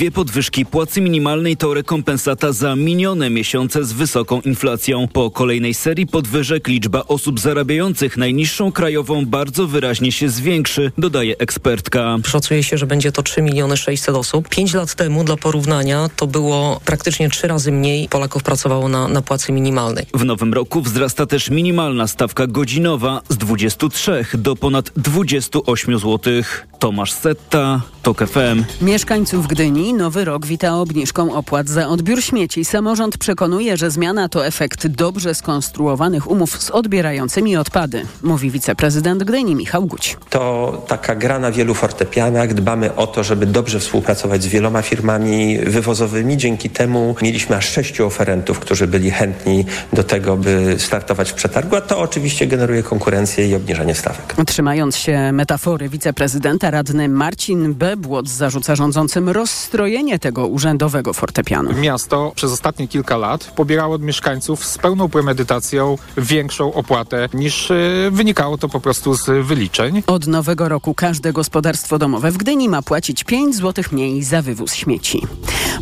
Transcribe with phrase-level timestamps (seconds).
[0.00, 5.08] Dwie podwyżki płacy minimalnej to rekompensata za minione miesiące z wysoką inflacją.
[5.08, 12.16] Po kolejnej serii podwyżek liczba osób zarabiających najniższą krajową bardzo wyraźnie się zwiększy, dodaje ekspertka.
[12.26, 14.48] Szacuje się, że będzie to 3 miliony 600 osób.
[14.48, 19.22] Pięć lat temu, dla porównania, to było praktycznie trzy razy mniej Polaków pracowało na, na
[19.22, 20.06] płacy minimalnej.
[20.14, 26.42] W nowym roku wzrasta też minimalna stawka godzinowa z 23 do ponad 28 zł.
[26.78, 28.84] Tomasz Setta, TOK FM.
[28.84, 32.64] Mieszkańców Gdyni nowy rok wita obniżką opłat za odbiór śmieci.
[32.64, 39.54] Samorząd przekonuje, że zmiana to efekt dobrze skonstruowanych umów z odbierającymi odpady, mówi wiceprezydent Gdyni
[39.54, 40.16] Michał Guć.
[40.30, 42.54] To taka gra na wielu fortepianach.
[42.54, 46.36] Dbamy o to, żeby dobrze współpracować z wieloma firmami wywozowymi.
[46.36, 51.76] Dzięki temu mieliśmy aż sześciu oferentów, którzy byli chętni do tego, by startować w przetargu,
[51.76, 54.36] a to oczywiście generuje konkurencję i obniżenie stawek.
[54.46, 59.79] Trzymając się metafory wiceprezydenta, radny Marcin Bebłot zarzuca rządzącym rozstrojenie
[60.20, 61.72] tego urzędowego fortepianu.
[61.72, 67.74] Miasto przez ostatnie kilka lat pobierało od mieszkańców z pełną premedytacją większą opłatę niż e,
[68.10, 70.02] wynikało to po prostu z wyliczeń.
[70.06, 74.74] Od nowego roku każde gospodarstwo domowe w Gdyni ma płacić 5 zł mniej za wywóz
[74.74, 75.22] śmieci.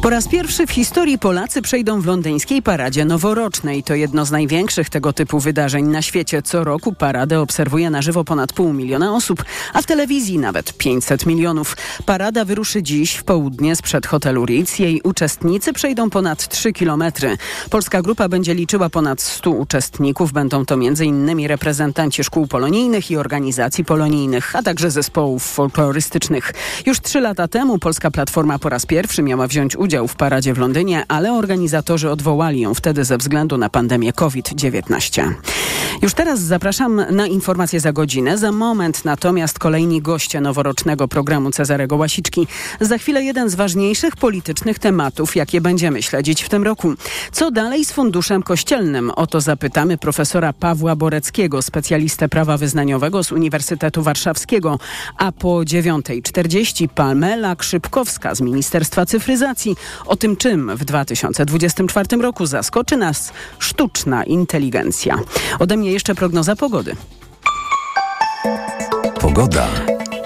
[0.03, 3.83] Po raz pierwszy w historii Polacy przejdą w londyńskiej paradzie noworocznej.
[3.83, 6.43] To jedno z największych tego typu wydarzeń na świecie.
[6.43, 11.27] Co roku paradę obserwuje na żywo ponad pół miliona osób, a w telewizji nawet 500
[11.27, 11.77] milionów.
[12.07, 14.79] Parada wyruszy dziś w południe sprzed hotelu Ritz.
[14.79, 17.37] Jej uczestnicy przejdą ponad 3 kilometry.
[17.71, 20.33] Polska grupa będzie liczyła ponad 100 uczestników.
[20.33, 21.47] Będą to m.in.
[21.47, 26.53] reprezentanci szkół polonijnych i organizacji polonijnych, a także zespołów folklorystycznych.
[26.87, 30.59] Już trzy lata temu Polska Platforma po raz pierwszy miała wziąć udział w paradzie w
[30.59, 35.33] Londynie, ale organizatorzy odwołali ją wtedy ze względu na pandemię COVID-19.
[36.03, 38.39] Już teraz zapraszam na informacje za godzinę.
[38.39, 42.47] Za moment natomiast kolejni goście noworocznego programu Cezarego Łasiczki.
[42.81, 43.78] Za chwilę jeden z ważniejszych
[44.21, 46.95] politycznych tematów, jakie będziemy śledzić w tym roku.
[47.33, 49.11] Co dalej z Funduszem Kościelnym?
[49.11, 54.79] O to zapytamy profesora Pawła Boreckiego, specjalistę prawa wyznaniowego z Uniwersytetu Warszawskiego.
[55.17, 59.77] A po 9.40 Pamela Krzypkowska z Ministerstwa Cyfryzacji
[60.07, 65.19] o tym, czym w 2024 roku zaskoczy nas sztuczna inteligencja.
[65.59, 66.97] Ode mnie jeszcze prognoza pogody.
[69.21, 69.69] Pogoda.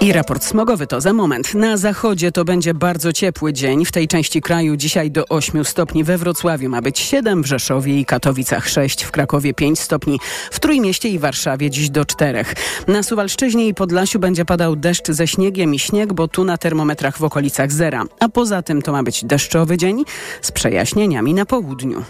[0.03, 1.53] I raport smogowy to za moment.
[1.53, 3.85] Na zachodzie to będzie bardzo ciepły dzień.
[3.85, 6.03] W tej części kraju dzisiaj do 8 stopni.
[6.03, 10.19] We Wrocławiu ma być 7, w Rzeszowie i Katowicach 6, w Krakowie 5 stopni,
[10.51, 12.45] w Trójmieście i Warszawie dziś do 4.
[12.87, 17.17] Na Suwalszczyźnie i Podlasiu będzie padał deszcz ze śniegiem i śnieg, bo tu na termometrach
[17.17, 18.03] w okolicach zera.
[18.19, 20.03] A poza tym to ma być deszczowy dzień
[20.41, 22.03] z przejaśnieniami na południu.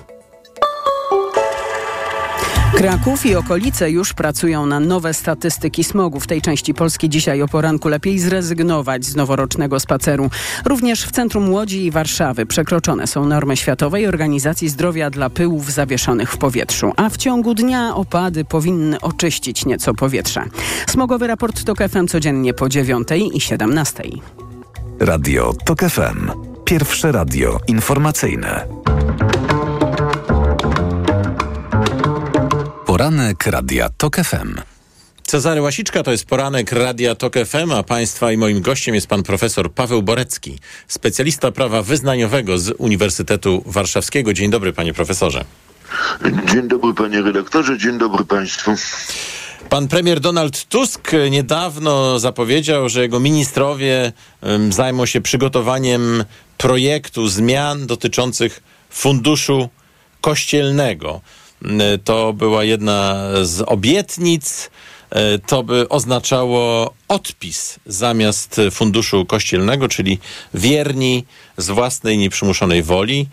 [2.77, 6.19] Kraków i okolice już pracują na nowe statystyki smogu.
[6.19, 10.29] W tej części Polski dzisiaj o poranku lepiej zrezygnować z noworocznego spaceru.
[10.65, 16.31] Również w centrum Łodzi i Warszawy przekroczone są normy Światowej Organizacji Zdrowia dla pyłów zawieszonych
[16.31, 16.91] w powietrzu.
[16.95, 20.43] A w ciągu dnia opady powinny oczyścić nieco powietrze.
[20.87, 24.03] Smogowy raport TOK FM codziennie po 9 i 17.
[24.99, 26.31] Radio TOK FM.
[26.65, 28.65] Pierwsze radio informacyjne.
[32.93, 34.55] Poranek Radia TOK FM.
[35.23, 39.23] Cezary Łasiczka to jest poranek Radia TOK FM, a Państwa i moim gościem jest pan
[39.23, 44.33] profesor Paweł Borecki, specjalista prawa wyznaniowego z Uniwersytetu Warszawskiego.
[44.33, 45.45] Dzień dobry panie profesorze.
[46.51, 48.71] Dzień dobry panie redaktorze, dzień dobry państwu.
[49.69, 54.11] Pan premier Donald Tusk niedawno zapowiedział, że jego ministrowie
[54.41, 56.23] um, zajmą się przygotowaniem
[56.57, 59.69] projektu zmian dotyczących funduszu
[60.21, 61.21] kościelnego.
[62.03, 64.69] To była jedna z obietnic.
[65.47, 70.19] To by oznaczało odpis zamiast funduszu kościelnego, czyli
[70.53, 71.25] wierni
[71.57, 73.27] z własnej nieprzymuszonej woli.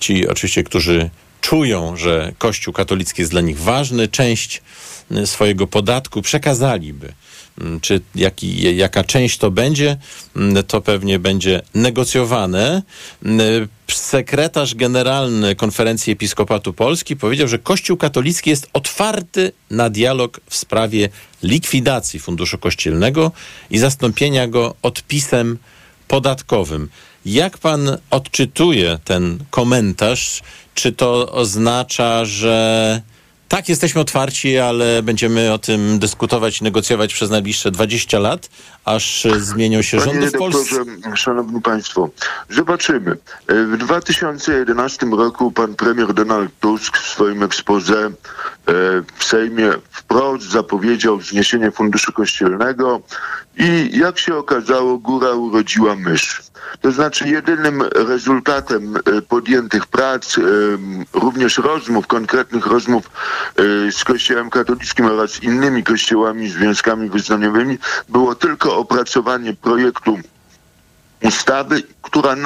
[0.00, 4.62] Ci oczywiście, którzy czują, że Kościół katolicki jest dla nich ważny, część
[5.24, 7.12] swojego podatku przekazaliby.
[7.80, 9.96] Czy jaki, jaka część to będzie,
[10.66, 12.82] to pewnie będzie negocjowane.
[13.90, 21.08] Sekretarz generalny Konferencji Episkopatu Polski powiedział, że Kościół katolicki jest otwarty na dialog w sprawie
[21.42, 23.32] likwidacji Funduszu Kościelnego
[23.70, 25.58] i zastąpienia go odpisem
[26.08, 26.88] podatkowym.
[27.26, 30.42] Jak pan odczytuje ten komentarz?
[30.74, 33.02] Czy to oznacza, że
[33.48, 38.50] tak, jesteśmy otwarci, ale będziemy o tym dyskutować i negocjować przez najbliższe 20 lat,
[38.88, 40.76] aż zmienią się Panie rządy w Polsce.
[41.14, 42.10] Szanowni Państwo,
[42.50, 43.16] zobaczymy.
[43.48, 48.10] W 2011 roku pan premier Donald Tusk w swoim ekspoze e,
[49.16, 53.00] w Sejmie wprost zapowiedział zniesienie funduszu kościelnego
[53.58, 56.42] i jak się okazało, góra urodziła mysz.
[56.80, 60.42] To znaczy jedynym rezultatem e, podjętych prac, e,
[61.12, 63.10] również rozmów, konkretnych rozmów
[63.56, 70.18] e, z Kościołem katolickim oraz innymi kościołami, związkami wyznaniowymi, było tylko opracowanie projektu
[71.22, 72.36] ustawy, która,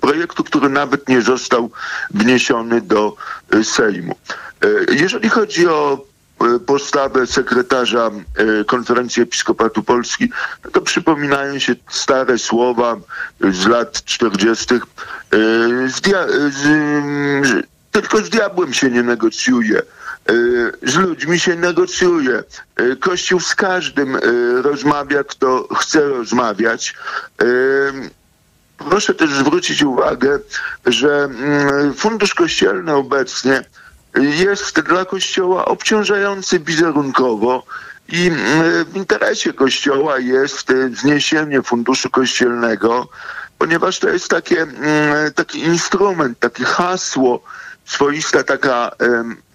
[0.00, 1.70] projektu, który nawet nie został
[2.10, 3.16] wniesiony do
[3.62, 4.14] Sejmu.
[4.88, 6.12] Jeżeli chodzi o
[6.42, 8.10] E, postawę sekretarza
[8.60, 10.28] e, Konferencji Episkopatu Polski,
[10.64, 12.96] no to przypominają się stare słowa
[13.40, 14.74] z lat 40.
[14.74, 14.78] E,
[15.88, 19.82] z dia- z, tylko z diabłem się nie negocjuje.
[20.82, 22.44] Z ludźmi się negocjuje.
[23.00, 24.18] Kościół z każdym
[24.62, 26.94] rozmawia, kto chce rozmawiać.
[28.90, 30.38] Proszę też zwrócić uwagę,
[30.86, 33.64] że mm, Fundusz Kościelny obecnie
[34.14, 37.62] jest dla Kościoła obciążający wizerunkowo
[38.08, 43.08] i mm, w interesie Kościoła jest zniesienie funduszu kościelnego,
[43.58, 47.42] ponieważ to jest takie, mm, taki instrument, takie hasło,
[47.84, 48.90] swoista taka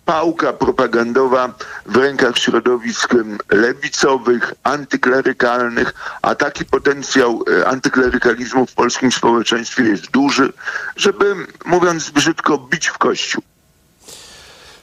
[0.07, 1.53] pałka propagandowa
[1.85, 3.15] w rękach środowisk
[3.51, 10.53] lewicowych, antyklerykalnych, a taki potencjał e, antyklerykalizmu w polskim społeczeństwie jest duży,
[10.95, 13.43] żeby, mówiąc brzydko, bić w kościół.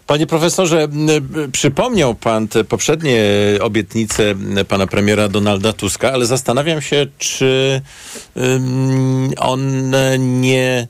[0.06, 0.88] Panie profesorze,
[1.52, 3.22] przypomniał pan te poprzednie
[3.60, 4.34] obietnice
[4.68, 7.82] pana premiera Donalda Tuska, ale zastanawiam się, czy
[9.38, 9.90] on
[10.40, 10.88] nie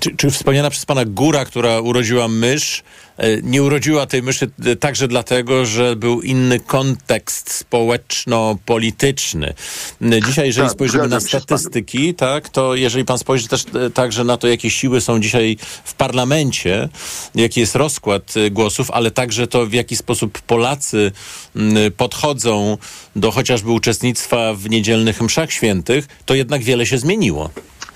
[0.00, 2.82] czy, czy, wspomniana przez pana góra, która urodziła mysz,
[3.42, 9.54] nie urodziła tej myszy e, także dlatego, że był inny kontekst społeczno-polityczny.
[10.26, 14.36] Dzisiaj, jeżeli tak, spojrzymy na statystyki, tak, to jeżeli pan spojrzy też e, także na
[14.36, 16.88] to, jakie siły są dzisiaj w parlamencie,
[17.34, 21.12] jaki jest rozkład głosów, ale także to, w jaki sposób Polacy
[21.96, 22.78] podchodzą
[23.16, 27.50] do chociażby uczestnictwa w niedzielnych mszach świętych, to jednak wiele się zmieniło.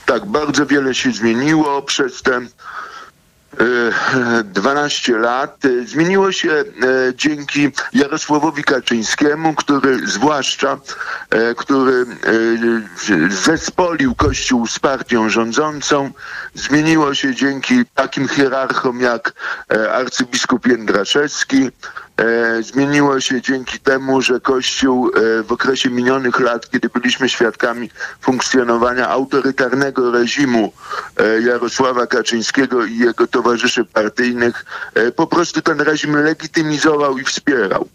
[0.07, 2.41] Tak, bardzo wiele się zmieniło przez te
[4.45, 5.63] 12 lat.
[5.85, 6.65] Zmieniło się e,
[7.15, 10.79] dzięki Jarosławowi Kaczyńskiemu, który zwłaszcza,
[11.31, 16.11] e, który e, zespolił Kościół z partią rządzącą.
[16.55, 19.33] Zmieniło się dzięki takim hierarchom jak
[19.93, 21.71] arcybiskup Jędraszewski,
[22.61, 27.91] zmieniło się dzięki temu, że Kościół e, w okresie minionych lat, kiedy byliśmy świadkami
[28.21, 30.73] funkcjonowania autorytarnego reżimu
[31.17, 34.65] e, Jarosława Kaczyńskiego i jego towarzyszy partyjnych,
[35.17, 37.89] po prostu ten reżim legitymizował i wspierał.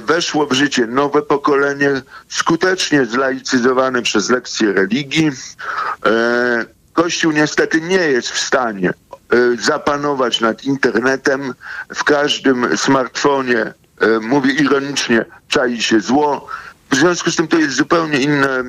[0.00, 5.30] Weszło w życie nowe pokolenie, skutecznie zlaicyzowane przez lekcje religii.
[6.92, 9.09] Kościół niestety nie jest w stanie E,
[9.60, 11.54] zapanować nad internetem.
[11.94, 16.48] W każdym smartfonie, e, mówię ironicznie, czai się zło.
[16.90, 18.64] W związku z tym to jest zupełnie inne, e,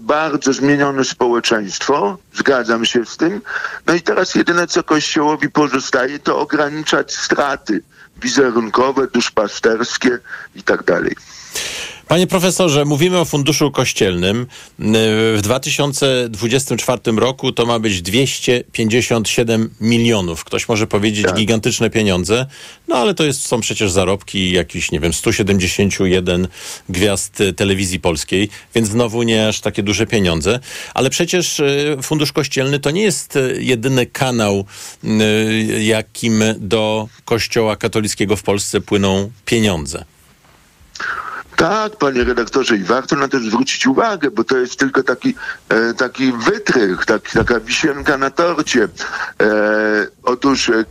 [0.00, 2.18] bardzo zmienione społeczeństwo.
[2.34, 3.40] Zgadzam się z tym.
[3.86, 7.82] No i teraz jedyne, co Kościołowi pozostaje, to ograniczać straty
[8.16, 10.18] wizerunkowe, duszpasterskie
[10.54, 11.16] i tak dalej.
[12.08, 14.46] Panie profesorze, mówimy o funduszu kościelnym.
[14.78, 20.44] W 2024 roku to ma być 257 milionów.
[20.44, 21.34] Ktoś może powiedzieć tak.
[21.34, 22.46] gigantyczne pieniądze,
[22.88, 26.48] no ale to jest, są przecież zarobki jakichś, nie wiem, 171
[26.88, 30.60] gwiazd telewizji polskiej, więc znowu nie aż takie duże pieniądze.
[30.94, 34.64] Ale przecież e, fundusz kościelny to nie jest e, jedyny kanał,
[35.04, 35.08] e,
[35.82, 40.04] jakim do kościoła katolickiego w Polsce płyną pieniądze.
[41.56, 45.34] Tak, panie redaktorze, i warto na to zwrócić uwagę, bo to jest tylko taki,
[45.68, 48.84] e, taki wytrych, taki, taka wisienka na torcie.
[48.84, 48.88] E,
[50.22, 50.84] otóż e,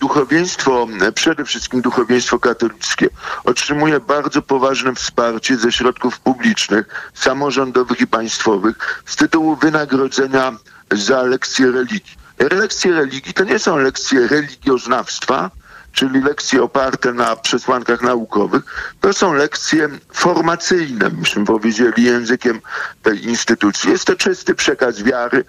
[0.00, 3.08] duchowieństwo, przede wszystkim duchowieństwo katolickie,
[3.44, 10.56] otrzymuje bardzo poważne wsparcie ze środków publicznych, samorządowych i państwowych z tytułu wynagrodzenia
[10.92, 12.18] za lekcje religii.
[12.50, 15.50] Lekcje religii to nie są lekcje religioznawstwa,
[15.98, 18.62] czyli lekcje oparte na przesłankach naukowych,
[19.00, 22.60] to są lekcje formacyjne, byśmy powiedzieli językiem
[23.02, 23.90] tej instytucji.
[23.90, 25.44] Jest to czysty przekaz wiary,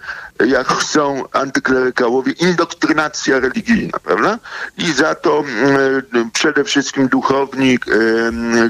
[0.46, 4.38] jak chcą antyklerykałowie, indoktrynacja religijna, prawda?
[4.78, 7.78] I za to mm, przede wszystkim duchowni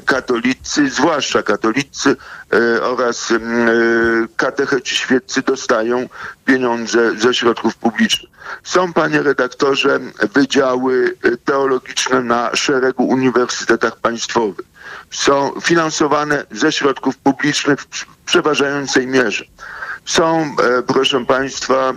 [0.07, 2.17] katolicy, zwłaszcza katolicy
[2.83, 6.09] oraz mm, katecheci świeccy dostają
[6.45, 8.31] pieniądze ze środków publicznych.
[8.65, 10.01] Są, panie redaktorze,
[10.35, 14.67] wydziały teologiczne na szeregu uniwersytetach państwowych.
[15.11, 19.45] Są finansowane ze środków publicznych w przeważającej mierze.
[20.05, 21.95] Są, e, proszę państwa, e,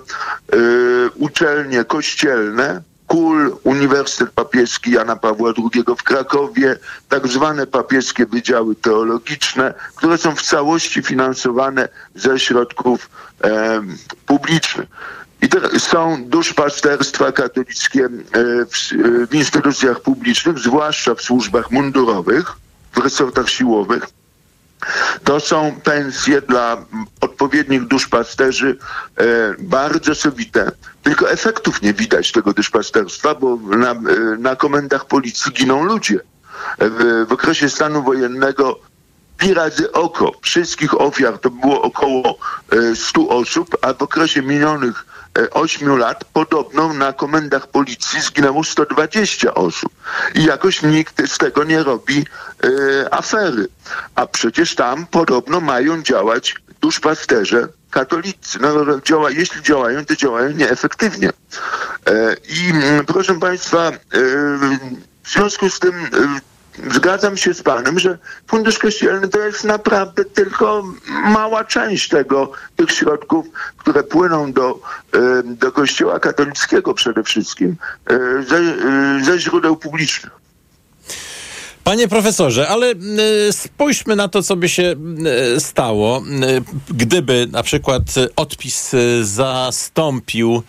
[1.15, 2.81] uczelnie kościelne,
[3.13, 6.77] KUL, Uniwersytet Papieski Jana Pawła II w Krakowie,
[7.10, 13.10] tak zwane papieskie wydziały teologiczne, które są w całości finansowane ze środków
[13.43, 13.82] e,
[14.25, 14.89] publicznych.
[15.41, 22.51] I te, są duszpasterstwa katolickie w, e, w instytucjach publicznych, zwłaszcza w służbach mundurowych,
[22.93, 24.08] w resortach siłowych.
[25.24, 26.86] To są pensje dla
[27.43, 28.77] odpowiednich duszpasterzy
[29.17, 29.25] e,
[29.59, 30.71] bardzo sowite.
[31.03, 33.95] Tylko efektów nie widać tego duszpasterstwa, bo na, e,
[34.39, 36.19] na komendach policji giną ludzie.
[36.77, 38.79] E, w, w okresie stanu wojennego
[39.38, 42.38] pi razy oko wszystkich ofiar to było około
[42.71, 45.05] e, 100 osób, a w okresie minionych
[45.51, 49.93] 8 lat podobno na komendach policji zginęło 120 osób.
[50.35, 52.25] I jakoś nikt z tego nie robi
[52.63, 53.67] e, afery.
[54.15, 58.59] A przecież tam podobno mają działać duszpasterze katolicy.
[58.61, 61.29] No, działa, jeśli działają, to działają nieefektywnie.
[61.29, 63.97] E, I mm, proszę Państwa, e,
[65.23, 66.53] w związku z tym e,
[66.91, 70.83] Zgadzam się z panem, że fundusz kościelny to jest naprawdę tylko
[71.23, 73.45] mała część tego, tych środków,
[73.77, 74.79] które płyną do,
[75.13, 77.75] e, do kościoła katolickiego przede wszystkim
[78.09, 80.42] e, ze, e, ze źródeł publicznych.
[81.83, 82.93] Panie profesorze, ale
[83.51, 84.95] spójrzmy na to, co by się
[85.59, 86.23] stało,
[86.89, 88.01] gdyby na przykład
[88.35, 90.63] odpis zastąpił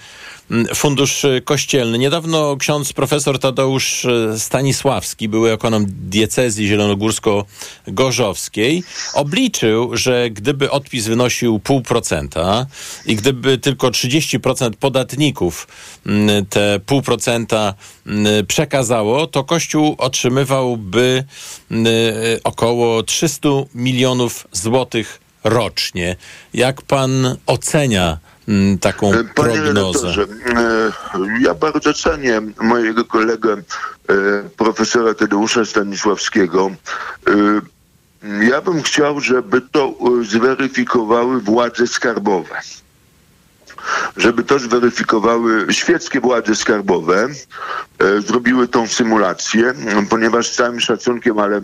[0.75, 1.99] Fundusz Kościelny.
[1.99, 8.83] Niedawno ksiądz profesor Tadeusz e, Stanisławski, były ekonom diecezji zielonogórsko-gorzowskiej,
[9.15, 12.67] obliczył, że gdyby odpis wynosił pół procenta
[13.07, 15.69] i gdyby tylko 30% podatników
[16.51, 17.75] te pół procenta
[18.49, 21.25] przekazało, to Kościół otrzymywałby
[22.45, 26.17] około 300 milionów złotych rocznie.
[26.55, 28.34] Jak pan ocenia Mm,
[28.81, 30.09] taką Panie prognozę?
[30.09, 30.93] E,
[31.41, 33.63] ja bardzo cenię mojego kolegę e,
[34.57, 36.71] profesora Tadeusza Stanisławskiego.
[37.29, 42.61] E, ja bym chciał, żeby to zweryfikowały władze skarbowe
[44.17, 47.29] żeby to zweryfikowały świeckie władze skarbowe,
[48.27, 49.75] zrobiły tą symulację,
[50.11, 51.61] ponieważ z całym szacunkiem, ale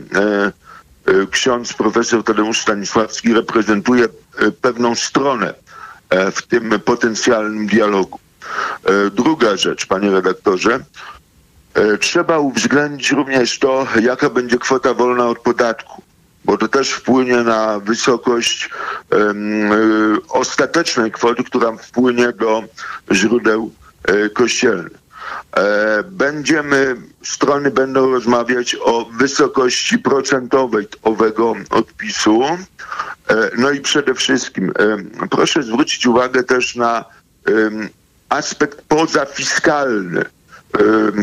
[1.30, 4.08] ksiądz profesor Tadeusz Stanisławski reprezentuje
[4.60, 5.69] pewną stronę E,
[6.10, 8.18] w tym potencjalnym dialogu.
[8.84, 10.78] E, druga rzecz, panie redaktorze,
[11.74, 16.02] e, trzeba uwzględnić również to, jaka będzie kwota wolna od podatku,
[16.44, 18.70] bo to też wpłynie na wysokość
[19.10, 19.70] um,
[20.28, 22.62] ostatecznej kwoty, która wpłynie do
[23.12, 23.70] źródeł
[24.34, 24.92] kościelnych.
[26.04, 32.42] Będziemy, strony będą rozmawiać o wysokości procentowej owego odpisu.
[33.30, 34.72] E, no i przede wszystkim
[35.22, 37.04] e, proszę zwrócić uwagę też na
[38.28, 40.24] aspekt pozafiskalny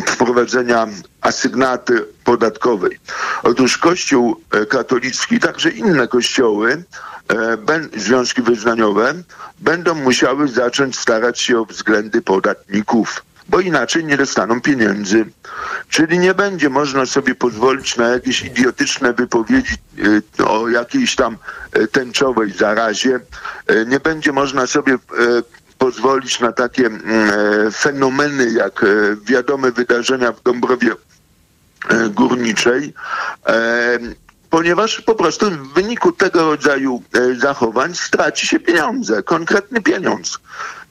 [0.05, 0.87] wprowadzenia
[1.21, 2.99] asygnaty podatkowej.
[3.43, 6.83] Otóż Kościół e, katolicki, także inne kościoły,
[7.95, 9.13] związki wyznaniowe
[9.59, 15.25] będą musiały zacząć starać się o względy podatników bo inaczej nie dostaną pieniędzy.
[15.89, 19.75] Czyli nie będzie można sobie pozwolić na jakieś idiotyczne wypowiedzi
[20.39, 21.37] y, o jakiejś tam
[21.77, 23.19] y, tęczowej zarazie.
[23.71, 24.97] Y, nie będzie można sobie
[25.77, 28.85] pozwolić na takie mm, fenomeny jak
[29.23, 30.91] wiadome wydarzenia w Dąbrowie
[32.09, 32.93] Górniczej
[34.49, 40.39] ponieważ po prostu w wyniku tego rodzaju e, zachowań straci się pieniądze, konkretny pieniądz.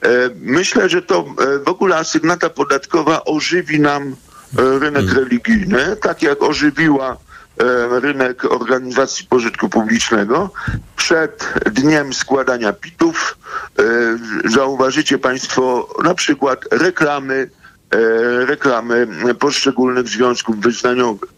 [0.02, 0.08] E,
[0.40, 4.16] myślę, że to e, w ogóle asygnata podatkowa ożywi nam
[4.56, 5.16] rynek mm.
[5.16, 7.16] religijny, tak jak ożywiła
[7.90, 10.50] rynek organizacji pożytku publicznego.
[10.96, 13.38] Przed dniem składania pitów
[14.44, 17.50] zauważycie Państwo na przykład reklamy
[18.46, 19.06] reklamy
[19.38, 21.30] poszczególnych związków wyznaniowych.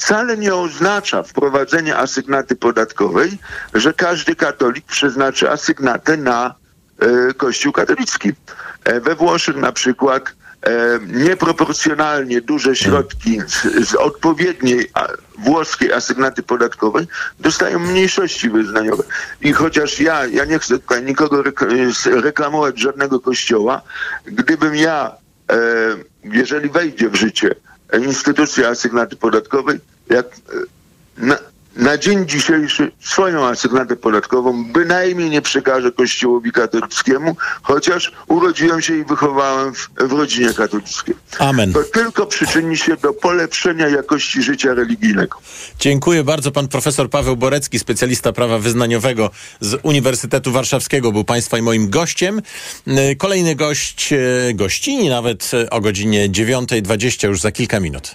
[0.00, 3.38] E, wcale nie oznacza wprowadzenie asygnaty podatkowej,
[3.74, 6.54] że każdy katolik przeznaczy asygnatę na
[6.98, 8.32] e, Kościół katolicki.
[9.02, 10.40] We Włoszech na przykład
[11.06, 14.90] nieproporcjonalnie duże środki z, z, odpowiedniej
[15.38, 17.06] włoskiej asygnaty podatkowej
[17.38, 19.02] dostają mniejszości wyznaniowe.
[19.40, 21.42] I chociaż ja, ja nie chcę tutaj nikogo
[22.04, 23.82] reklamować żadnego kościoła,
[24.24, 27.54] gdybym ja E, jeżeli wejdzie w życie
[27.98, 30.38] instytucja asygnaty podatkowej, jak e,
[31.16, 31.38] na,
[31.76, 39.04] na dzień dzisiejszy swoją asygnatę podatkową bynajmniej nie przekażę Kościołowi katolickiemu, chociaż urodziłem się i
[39.04, 41.14] wychowałem w, w rodzinie katolickiej.
[41.38, 41.72] Amen.
[41.72, 45.38] To tylko przyczyni się do polepszenia jakości życia religijnego.
[45.78, 46.50] Dziękuję bardzo.
[46.52, 52.42] Pan profesor Paweł Borecki, specjalista prawa wyznaniowego z Uniwersytetu Warszawskiego, był Państwa i moim gościem.
[52.88, 58.14] Y, Kolejny gość, y, gościni nawet y, o godzinie 9.20 już za kilka minut.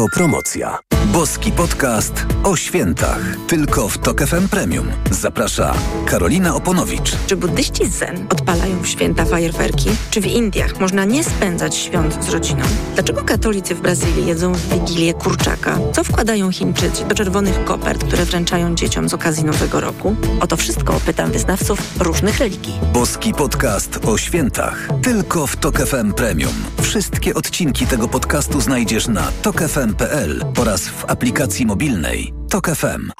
[0.00, 0.78] Autopromocja.
[1.12, 3.20] Boski podcast o świętach.
[3.46, 4.86] Tylko w Tok FM Premium.
[5.10, 5.74] Zaprasza
[6.06, 7.16] Karolina Oponowicz.
[7.26, 9.90] Czy buddyści zen odpalają w święta fajerwerki?
[10.10, 12.62] Czy w Indiach można nie spędzać świąt z rodziną?
[12.94, 15.78] Dlaczego katolicy w Brazylii jedzą w Wigilię kurczaka?
[15.92, 20.16] Co wkładają Chińczycy do czerwonych kopert, które wręczają dzieciom z okazji Nowego Roku?
[20.40, 22.74] O to wszystko pytam wyznawców różnych religii.
[22.92, 24.88] Boski podcast o świętach.
[25.02, 26.54] Tylko w Tok FM Premium.
[26.82, 33.10] Wszystkie odcinki tego podcastu znajdziesz na tokefm.pl oraz w aplikacji mobilnej Tok FM.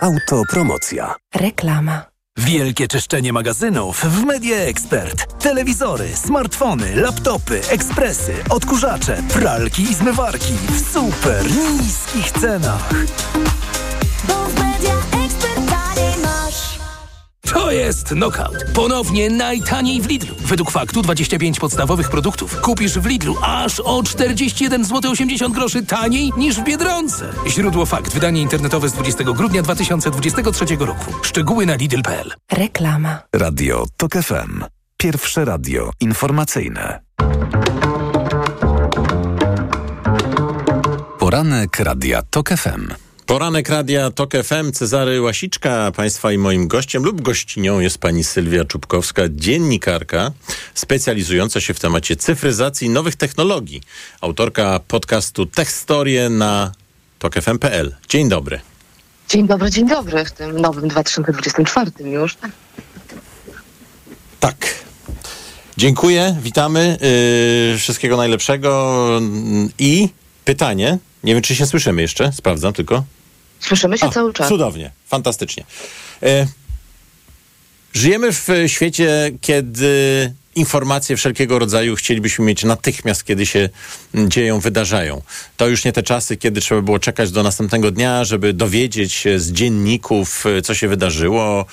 [0.00, 1.14] Autopromocja.
[1.34, 2.02] Reklama.
[2.38, 5.42] Wielkie czyszczenie magazynów w Media Expert.
[5.42, 11.44] Telewizory, smartfony, laptopy, ekspresy, odkurzacze, pralki i zmywarki w super
[11.80, 12.90] niskich cenach.
[17.52, 18.64] To jest knockout.
[18.74, 20.34] Ponownie najtaniej w Lidlu.
[20.38, 26.32] Według faktu 25 podstawowych produktów kupisz w Lidlu aż o 41 zł 80 groszy taniej
[26.36, 27.32] niż w Biedronce.
[27.48, 28.12] Źródło fakt.
[28.12, 31.12] Wydanie internetowe z 20 grudnia 2023 roku.
[31.22, 32.32] Szczegóły na lidl.pl.
[32.52, 33.18] Reklama.
[33.32, 34.64] Radio Tok FM.
[34.96, 37.00] Pierwsze radio informacyjne.
[41.18, 43.05] Poranek Radia Tok FM.
[43.26, 48.64] Poranek Radia TOK FM, Cezary Łasiczka, Państwa i moim gościem lub gościnią jest pani Sylwia
[48.64, 50.32] Czubkowska, dziennikarka
[50.74, 53.82] specjalizująca się w temacie cyfryzacji nowych technologii.
[54.20, 56.72] Autorka podcastu Techstorie na
[57.18, 57.96] tokfm.pl.
[58.08, 58.60] Dzień dobry.
[59.28, 62.36] Dzień dobry, dzień dobry w tym nowym 2024 już.
[64.40, 64.56] Tak.
[65.76, 66.98] Dziękuję, witamy.
[67.70, 69.06] Yy, wszystkiego najlepszego.
[69.78, 70.08] I
[70.44, 73.04] pytanie, nie wiem czy się słyszymy jeszcze, sprawdzam tylko.
[73.66, 74.48] Słyszymy się O, cały czas.
[74.48, 75.64] Cudownie, fantastycznie.
[76.22, 76.46] E,
[77.92, 83.68] żyjemy w świecie, kiedy informacje wszelkiego rodzaju chcielibyśmy mieć natychmiast, kiedy się
[84.14, 85.22] m, dzieją, wydarzają.
[85.56, 89.40] To już nie te czasy, kiedy trzeba było czekać do następnego dnia, żeby dowiedzieć się
[89.40, 91.66] z dzienników, e, co się wydarzyło,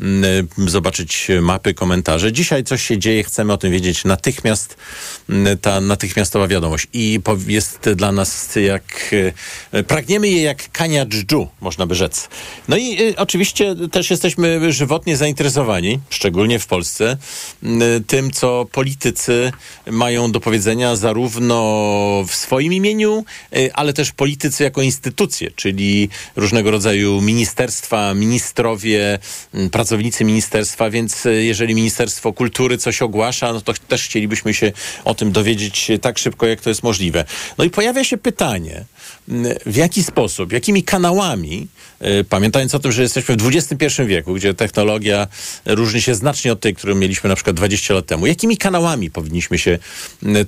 [0.00, 2.32] m, e, zobaczyć mapy, komentarze.
[2.32, 4.76] Dzisiaj coś się dzieje, chcemy o tym wiedzieć natychmiast,
[5.28, 6.86] m, ta natychmiastowa wiadomość.
[6.92, 9.14] I jest dla nas jak,
[9.72, 12.28] e, pragniemy jej jak kania dżdżu, można by rzec.
[12.68, 17.16] No i oczywiście też jesteśmy żywotnie zainteresowani, szczególnie w Polsce,
[18.06, 19.52] tym, co politycy
[19.86, 21.58] mają do powiedzenia, zarówno
[22.28, 23.24] w swoim imieniu,
[23.56, 29.18] y, ale też politycy jako instytucje, czyli różnego rodzaju ministerstwa, ministrowie,
[29.54, 34.72] mm, pracownicy ministerstwa, więc y, jeżeli Ministerstwo Kultury coś ogłasza, no to też chcielibyśmy się
[35.04, 37.24] o tym dowiedzieć tak szybko, jak to jest możliwe.
[37.58, 38.84] No i pojawia się pytanie,
[39.28, 41.66] mm, w jaki sposób, jakimi kanałami,
[42.20, 45.26] y, pamiętając o tym, że jesteśmy w XXI wieku, gdzie technologia
[45.66, 49.58] różni się znacznie od tej, którą mieliśmy na przykład 20 lat temu, jakimi kanałami powinniśmy
[49.58, 49.78] się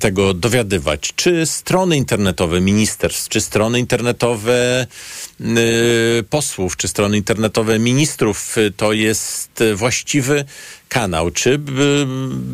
[0.00, 1.12] tego dowiadywać?
[1.16, 4.87] Czy strony internetowe ministerstw, czy strony internetowe
[5.40, 10.44] y, posłów, czy strony internetowe ministrów y, to jest właściwy
[10.90, 11.31] kanał?
[11.31, 11.59] Czy y,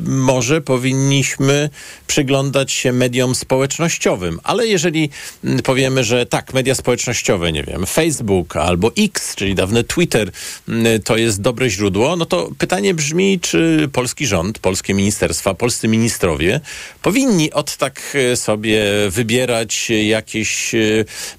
[0.07, 1.71] może powinniśmy
[2.07, 4.41] przyglądać się mediom społecznościowym?
[4.45, 5.11] Ale jeżeli
[5.45, 10.31] y, powiemy, że tak, media społecznościowe, nie wiem, Facebook albo X, czyli dawny Twitter,
[10.69, 15.89] y, to jest dobre źródło, no to pytanie brzmi, czy polski rząd, polskie ministerstwa, polscy
[15.89, 16.61] ministrowie
[17.03, 20.73] powinni od tak sobie wybierać jakieś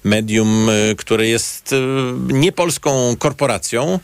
[0.04, 1.74] medium, które jest
[2.28, 4.00] nie polską korporacją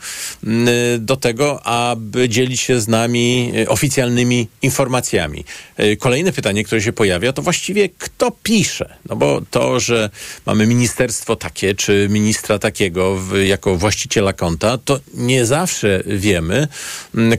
[0.99, 5.45] do tego, aby dzielić się nami e, oficjalnymi informacjami.
[5.77, 8.95] E, kolejne pytanie, które się pojawia, to właściwie kto pisze?
[9.09, 10.09] No bo to, że
[10.45, 16.67] mamy ministerstwo takie, czy ministra takiego w, jako właściciela konta, to nie zawsze wiemy,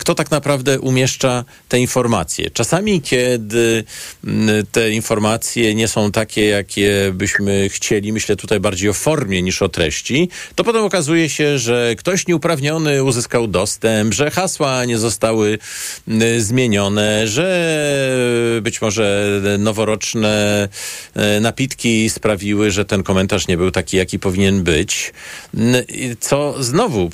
[0.01, 2.51] kto tak naprawdę umieszcza te informacje.
[2.51, 3.85] Czasami, kiedy
[4.73, 9.69] te informacje nie są takie, jakie byśmy chcieli, myślę tutaj bardziej o formie niż o
[9.69, 15.59] treści, to potem okazuje się, że ktoś nieuprawniony uzyskał dostęp, że hasła nie zostały zostały
[16.09, 19.27] y, zmienione, że być może
[19.59, 20.69] noworoczne
[21.37, 25.13] y, napitki sprawiły, że ten komentarz nie był taki, jaki powinien być.
[25.55, 27.11] Y, co znowu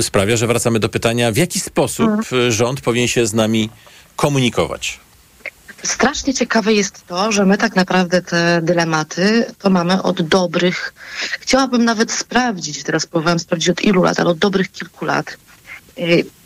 [0.00, 2.52] sprawia, że wracamy do pytania, w jaki sposób mhm.
[2.52, 3.70] rząd powinien się z nami
[4.16, 5.00] komunikować?
[5.82, 10.94] Strasznie ciekawe jest to, że my tak naprawdę te dylematy to mamy od dobrych,
[11.40, 15.36] chciałabym nawet sprawdzić, teraz próbowałam sprawdzić od ilu lat, ale od dobrych kilku lat.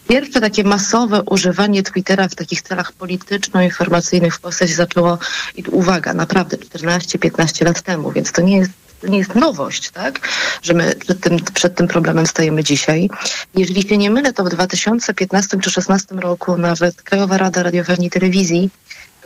[0.09, 5.19] Pierwsze takie masowe używanie Twittera w takich celach polityczno-informacyjnych w Polsce się zaczęło,
[5.57, 8.71] i uwaga, naprawdę 14-15 lat temu, więc to nie jest
[9.03, 10.29] nie jest nowość, tak?
[10.63, 13.11] Że my przed tym, przed tym problemem stajemy dzisiaj.
[13.55, 18.11] Jeżeli się nie mylę, to w 2015 czy 2016 roku nawet Krajowa Rada Radiofonii i
[18.11, 18.71] Telewizji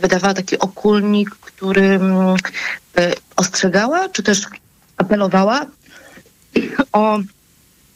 [0.01, 2.37] wydawała taki okulnik, który mm,
[2.99, 4.41] e, ostrzegała, czy też
[4.97, 5.67] apelowała
[6.93, 7.19] o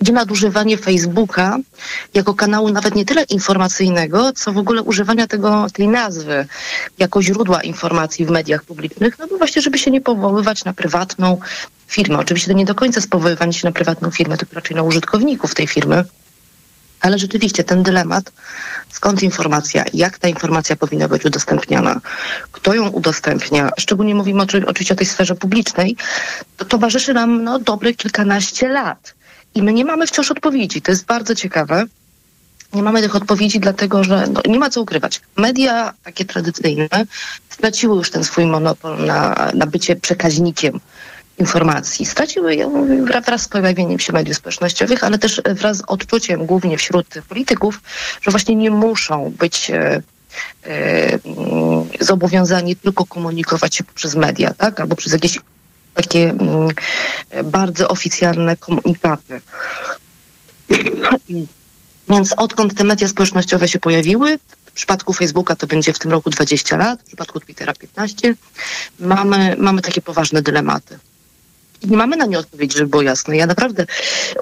[0.05, 1.59] gdzie nadużywanie Facebooka
[2.15, 6.47] jako kanału nawet nie tyle informacyjnego, co w ogóle używania tego, tej nazwy
[6.99, 11.39] jako źródła informacji w mediach publicznych, no bo właśnie, żeby się nie powoływać na prywatną
[11.87, 12.19] firmę.
[12.19, 15.55] Oczywiście to nie do końca jest powoływanie się na prywatną firmę, tylko raczej na użytkowników
[15.55, 16.05] tej firmy.
[17.01, 18.33] Ale rzeczywiście ten dylemat,
[18.91, 22.01] skąd informacja, jak ta informacja powinna być udostępniana,
[22.53, 25.97] kto ją udostępnia, szczególnie mówimy oczywiście o tej sferze publicznej,
[26.57, 29.15] to towarzyszy nam no, dobre kilkanaście lat.
[29.55, 30.83] I my nie mamy wciąż odpowiedzi.
[30.83, 31.85] To jest bardzo ciekawe.
[32.75, 35.21] Nie mamy tych odpowiedzi, dlatego że no, nie ma co ukrywać.
[35.37, 36.89] Media takie tradycyjne
[37.49, 40.81] straciły już ten swój monopol na, na bycie przekaźnikiem
[41.39, 42.07] informacji.
[42.07, 42.87] Straciły ją
[43.27, 47.81] wraz z pojawieniem się mediów społecznościowych, ale też wraz z odczuciem, głównie wśród polityków,
[48.23, 50.03] że właśnie nie muszą być e,
[50.67, 51.19] e,
[52.01, 54.81] zobowiązani tylko komunikować się poprzez media, tak?
[54.81, 55.39] albo przez jakieś
[55.95, 56.69] takie mm,
[57.45, 59.41] bardzo oficjalne komunikaty.
[62.09, 66.31] Więc odkąd te media społecznościowe się pojawiły, w przypadku Facebooka to będzie w tym roku
[66.31, 68.35] 20 lat, w przypadku Twittera 15,
[69.01, 70.99] mamy, mamy takie poważne dylematy.
[71.83, 73.37] I nie mamy na nie odpowiedzi, żeby było jasne.
[73.37, 73.87] Ja naprawdę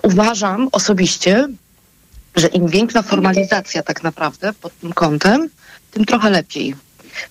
[0.02, 1.48] uważam osobiście,
[2.36, 5.48] że im większa formalizacja tak naprawdę pod tym kątem,
[5.90, 6.74] tym trochę lepiej.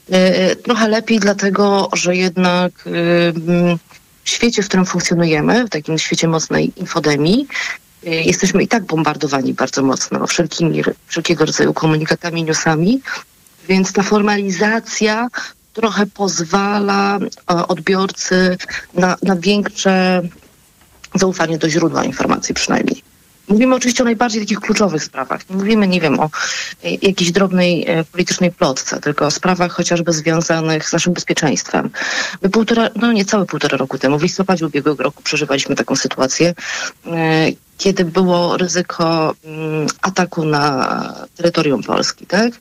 [0.09, 3.77] Yy, trochę lepiej, dlatego że jednak yy,
[4.23, 7.47] w świecie, w którym funkcjonujemy, w takim świecie mocnej infodemii,
[8.03, 13.01] y, jesteśmy i tak bombardowani bardzo mocno wszelkimi, wszelkiego rodzaju komunikatami, newsami,
[13.67, 15.27] więc ta formalizacja
[15.73, 17.19] trochę pozwala
[17.51, 18.57] e, odbiorcy
[18.93, 20.21] na, na większe
[21.15, 23.10] zaufanie do źródła informacji przynajmniej.
[23.47, 25.49] Mówimy oczywiście o najbardziej takich kluczowych sprawach.
[25.49, 26.29] Nie mówimy, nie wiem, o
[26.83, 31.89] e, jakiejś drobnej e, politycznej plotce, tylko o sprawach chociażby związanych z naszym bezpieczeństwem.
[32.41, 36.53] My półtora, no niecałe półtora roku temu, w listopadzie ubiegłego roku przeżywaliśmy taką sytuację,
[37.05, 42.53] e, kiedy było ryzyko mm, ataku na terytorium Polski, tak?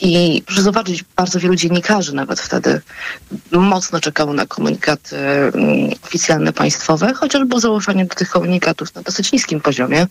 [0.00, 2.80] I proszę zobaczyć, bardzo wielu dziennikarzy nawet wtedy
[3.52, 9.32] mocno czekało na komunikaty mm, oficjalne państwowe, chociaż było zaufanie do tych komunikatów na dosyć
[9.32, 10.06] niskim poziomie,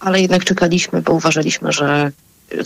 [0.00, 2.12] ale jednak czekaliśmy, bo uważaliśmy, że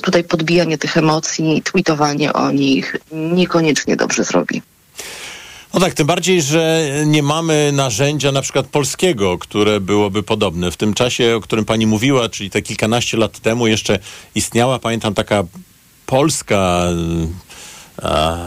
[0.02, 4.62] tutaj podbijanie tych emocji, tweetowanie o nich niekoniecznie dobrze zrobi.
[5.74, 10.70] No tak, tym bardziej, że nie mamy narzędzia na przykład polskiego, które byłoby podobne.
[10.70, 13.98] W tym czasie, o którym pani mówiła, czyli te kilkanaście lat temu jeszcze
[14.34, 15.44] istniała, pamiętam, taka
[16.06, 16.84] polska
[18.02, 18.38] e,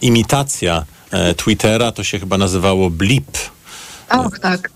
[0.00, 3.38] imitacja e, Twittera, to się chyba nazywało Blip.
[4.08, 4.70] Ach, tak.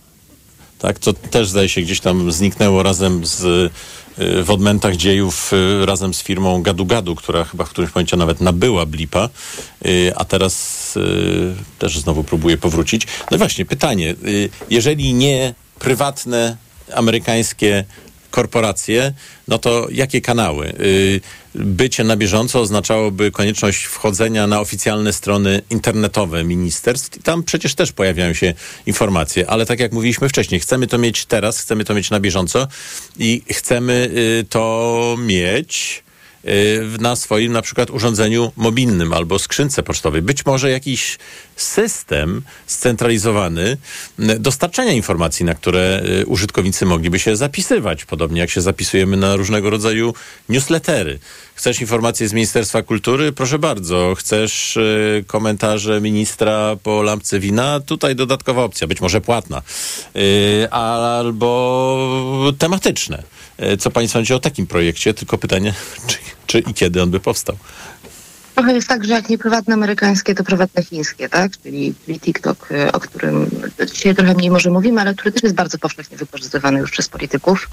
[0.79, 3.73] Tak, to też zdaje się gdzieś tam zniknęło razem z
[4.45, 5.53] w odmętach dziejów
[5.85, 9.29] razem z firmą Gadu Gadu, która chyba w którymś momencie nawet nabyła Blipa,
[10.17, 10.86] a teraz
[11.79, 13.07] też znowu próbuje powrócić.
[13.31, 14.15] No właśnie, pytanie.
[14.71, 16.57] Jeżeli nie prywatne
[16.95, 17.85] amerykańskie
[18.31, 19.13] korporacje,
[19.49, 20.73] no to jakie kanały?
[20.81, 21.21] Y,
[21.55, 27.93] bycie na bieżąco oznaczałoby konieczność wchodzenia na oficjalne strony internetowe ministerstw i tam przecież też
[27.93, 28.55] pojawiają się
[28.87, 32.69] informacje, ale tak jak mówiliśmy wcześniej, chcemy to mieć teraz, chcemy to mieć na bieżąco
[33.19, 36.06] i chcemy y, to mieć Y,
[37.01, 40.23] na swoim na przykład urządzeniu mobilnym albo skrzynce pocztowej.
[40.23, 41.19] Być może jakiś
[41.57, 43.77] system scentralizowany
[44.19, 49.71] dostarczania informacji, na które y, użytkownicy mogliby się zapisywać, podobnie jak się zapisujemy na różnego
[49.71, 50.15] rodzaju
[50.49, 51.19] newslettery.
[51.55, 53.33] Chcesz informacje z Ministerstwa Kultury?
[53.33, 54.15] Proszę bardzo.
[54.19, 57.81] Chcesz y, komentarze ministra po lampce wina?
[57.81, 59.63] Tutaj dodatkowa opcja, być może płatna.
[60.17, 63.23] Y, albo tematyczne.
[63.63, 65.15] Y, co Państwo sądzicie o takim projekcie?
[65.15, 65.75] Tylko pytanie,
[66.07, 67.57] czy, czy i kiedy on by powstał?
[68.57, 71.53] Trochę jest tak, że jak nie prywatne amerykańskie, to prywatne chińskie, tak?
[71.63, 73.51] Czyli, czyli TikTok, y, o którym
[73.93, 77.69] dzisiaj trochę mniej może mówimy, ale który też jest bardzo powszechnie wykorzystywany już przez polityków.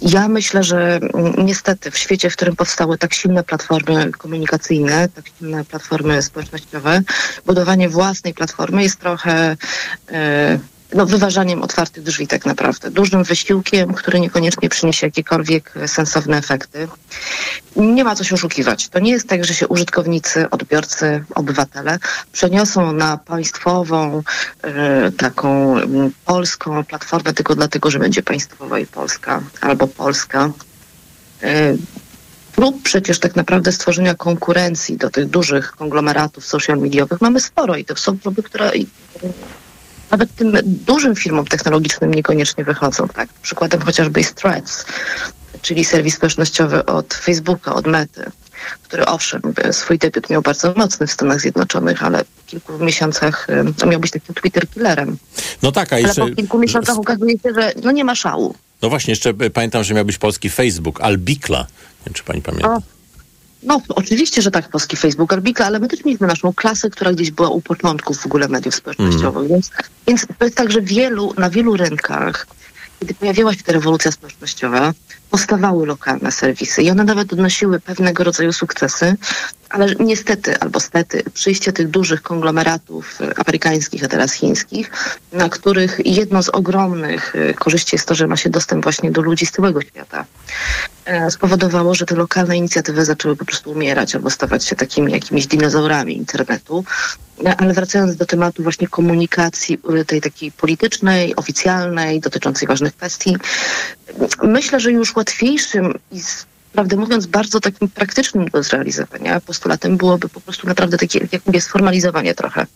[0.00, 5.24] Ja myślę, że mm, niestety w świecie, w którym powstały tak silne platformy komunikacyjne, tak
[5.38, 7.02] silne platformy społecznościowe,
[7.46, 9.56] budowanie własnej platformy jest trochę...
[10.10, 10.16] Yy,
[10.94, 12.90] no, wyważaniem otwartych drzwi tak naprawdę.
[12.90, 16.88] Dużym wysiłkiem, który niekoniecznie przyniesie jakiekolwiek sensowne efekty.
[17.76, 18.88] Nie ma co się oszukiwać.
[18.88, 21.98] To nie jest tak, że się użytkownicy, odbiorcy, obywatele
[22.32, 24.22] przeniosą na państwową,
[25.08, 25.76] y, taką
[26.24, 30.52] polską platformę tylko dlatego, że będzie państwowa i polska, albo polska.
[32.56, 37.84] Prób przecież tak naprawdę stworzenia konkurencji do tych dużych konglomeratów social mediowych mamy sporo i
[37.84, 38.70] to są próby, które
[40.12, 43.08] nawet tym dużym firmom technologicznym niekoniecznie wychodzą.
[43.08, 43.28] Tak?
[43.42, 44.84] Przykładem chociażby jest Threads,
[45.62, 48.30] czyli serwis społecznościowy od Facebooka, od Mety,
[48.82, 53.46] który owszem, swój debiut miał bardzo mocny w Stanach Zjednoczonych, ale w kilku miesiącach
[53.86, 55.16] miał być takim Twitter killerem.
[55.62, 56.22] No tak, a jeszcze...
[56.22, 58.54] Ale po kilku miesiącach okazuje się, że no nie ma szału.
[58.82, 61.58] No właśnie, jeszcze pamiętam, że miał być polski Facebook, Albikla.
[61.58, 61.66] Nie
[62.06, 62.76] wiem, czy pani pamięta.
[62.76, 62.82] O.
[63.62, 67.30] No, oczywiście, że tak, polski Facebook Arbika, ale my też mieliśmy naszą klasę, która gdzieś
[67.30, 69.48] była u początków w ogóle mediów społecznościowych, mm.
[69.48, 69.70] więc,
[70.06, 72.46] więc to jest tak, że wielu, na wielu rynkach,
[73.00, 74.92] kiedy pojawiła się ta rewolucja społecznościowa,
[75.30, 79.16] powstawały lokalne serwisy i one nawet odnosiły pewnego rodzaju sukcesy,
[79.72, 84.90] ale niestety albo stety przyjście tych dużych konglomeratów amerykańskich, a teraz chińskich,
[85.32, 89.22] na których jedno z ogromnych y, korzyści jest to, że ma się dostęp właśnie do
[89.22, 90.24] ludzi z całego świata,
[91.04, 95.46] e, spowodowało, że te lokalne inicjatywy zaczęły po prostu umierać albo stawać się takimi jakimiś
[95.46, 96.84] dinozaurami internetu.
[97.44, 103.36] E, ale wracając do tematu właśnie komunikacji tej takiej politycznej, oficjalnej, dotyczącej ważnych kwestii,
[104.42, 106.20] myślę, że już łatwiejszym i
[106.72, 111.60] prawdę mówiąc, bardzo takim praktycznym do zrealizowania postulatem byłoby po prostu naprawdę takie, jak mówię,
[111.60, 112.66] sformalizowanie trochę.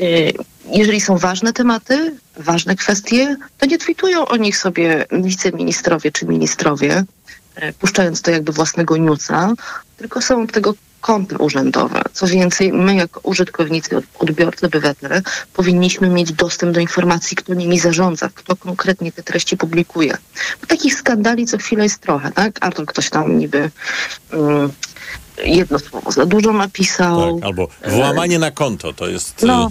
[0.00, 0.32] Y,
[0.72, 7.04] jeżeli są ważne tematy, ważne kwestie, to nie tweetują o nich sobie wiceministrowie czy ministrowie,
[7.62, 9.54] y, puszczając to jakby własnego newsa,
[9.96, 12.02] tylko są tego konta urzędowe.
[12.12, 18.28] Co więcej, my jako użytkownicy, odbiorcy, obywatele powinniśmy mieć dostęp do informacji, kto nimi zarządza,
[18.34, 20.16] kto konkretnie te treści publikuje.
[20.60, 22.58] Bo takich skandali co chwilę jest trochę, tak?
[22.60, 23.70] A to ktoś tam niby...
[24.32, 24.72] Um,
[25.44, 27.34] jedno słowo za dużo napisał.
[27.34, 29.42] Tak, albo włamanie na konto to jest...
[29.42, 29.70] No,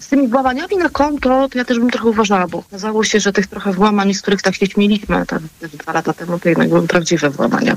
[0.00, 3.20] y, z tymi włamaniami na konto, to ja też bym trochę uważała, bo okazało się,
[3.20, 6.68] że tych trochę włamań, z których tak się śmieliśmy te dwa lata temu, to jednak
[6.68, 7.76] były prawdziwe włamania.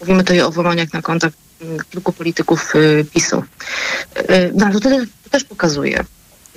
[0.00, 1.32] Mówimy tutaj o włamaniach na kontach
[1.90, 3.44] kilku polityków y, PiSu.
[4.18, 6.04] Y, no ale to, to też pokazuje,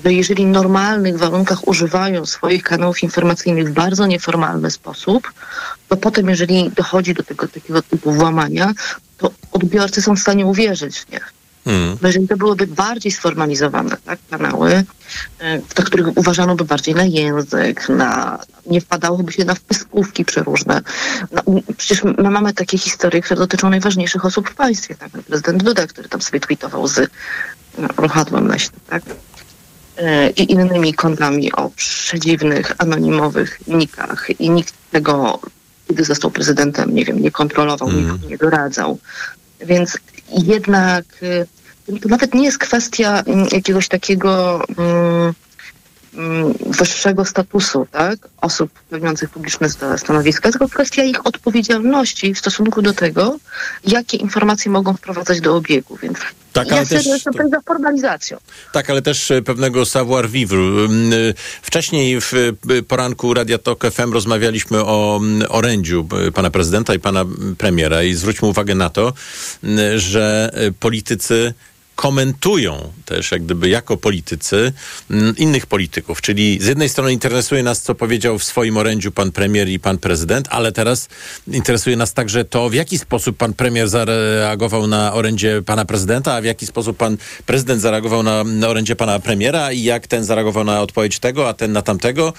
[0.06, 5.34] że jeżeli w normalnych warunkach używają swoich kanałów informacyjnych w bardzo nieformalny sposób,
[5.90, 8.74] to potem, jeżeli dochodzi do tego takiego typu włamania,
[9.18, 11.20] to odbiorcy są w stanie uwierzyć w nie.
[11.66, 11.98] Hmm.
[12.04, 14.84] Jeżeli to byłyby bardziej sformalizowane tak, kanały,
[15.76, 20.82] do których uważano by bardziej na język, na, nie wpadałoby się na wpyskówki przeróżne.
[21.32, 21.42] No,
[21.78, 24.96] przecież my mamy takie historie, które dotyczą najważniejszych osób w państwie.
[24.96, 25.12] Tak?
[25.12, 27.12] Prezydent Duda, który tam sobie tweetował z
[27.78, 29.04] no, ruchadłem leśnym, tak?
[29.98, 35.40] E, I innymi kontami o przedziwnych, anonimowych nikach i nikt tego
[35.92, 38.02] kiedy został prezydentem, nie wiem, nie kontrolował, Mm.
[38.02, 38.98] nikomu nie doradzał.
[39.66, 39.98] Więc
[40.32, 41.48] jednak y,
[42.00, 45.34] to nawet nie jest kwestia mm, jakiegoś takiego mm,
[46.70, 48.20] wyższego statusu tak?
[48.42, 53.38] osób pełniących publiczne sta- stanowiska, tylko kwestia ich odpowiedzialności w stosunku do tego,
[53.88, 55.98] jakie informacje mogą wprowadzać do obiegu.
[56.04, 56.18] Więc
[56.54, 58.38] Tak, ja ale też- jestem tutaj za formalizacją.
[58.72, 60.58] Tak, ale też e, pewnego savoir vivre.
[60.60, 66.94] Mm, y, Wcześniej w y, poranku Radia Tok FM rozmawialiśmy o mm, orędziu pana prezydenta
[66.96, 69.14] i pana mm, premiera i zwróćmy uwagę na to,
[69.64, 71.54] mm, że politycy
[72.02, 74.74] komentują też jak gdyby jako politycy
[75.12, 79.32] mm, innych polityków, czyli z jednej strony interesuje nas, co powiedział w swoim orędziu pan
[79.32, 81.10] premier i pan prezydent, ale teraz
[81.48, 86.42] interesuje nas także to, w jaki sposób pan premier zareagował na orędzie pana prezydenta, a
[86.42, 90.64] w jaki sposób pan prezydent zareagował na, na orędzie pana premiera i jak ten zareagował
[90.64, 92.34] na odpowiedź tego, a ten na tamtego.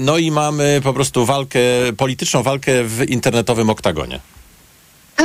[0.00, 1.60] No i mamy po prostu walkę,
[1.96, 4.20] polityczną walkę w internetowym oktagonie.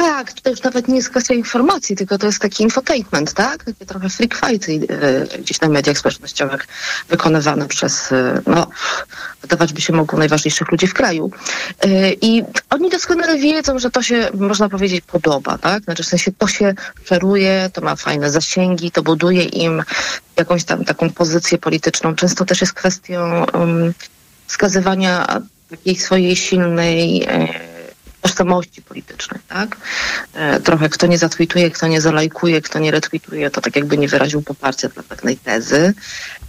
[0.01, 3.63] Tak, to już nawet nie jest kwestia informacji, tylko to jest taki infotainment, tak?
[3.63, 4.79] Takie trochę freak fighty
[5.33, 6.67] e, gdzieś na mediach społecznościowych
[7.09, 8.67] wykonywane przez, e, no,
[9.41, 11.31] wydawać by się mogło najważniejszych ludzi w kraju.
[11.81, 15.83] E, I oni doskonale wiedzą, że to się, można powiedzieć, podoba, tak?
[15.83, 16.73] Znaczy w sensie to się
[17.05, 19.83] szeruje, to ma fajne zasięgi, to buduje im
[20.35, 22.15] jakąś tam taką pozycję polityczną.
[22.15, 23.93] Często też jest kwestią um,
[24.47, 27.27] wskazywania takiej swojej silnej
[28.21, 29.77] tożsamości politycznej, tak?
[30.33, 34.07] E, trochę kto nie zatweetuje, kto nie zalajkuje, kto nie retweetuje, to tak jakby nie
[34.07, 35.93] wyraził poparcia dla pewnej tezy.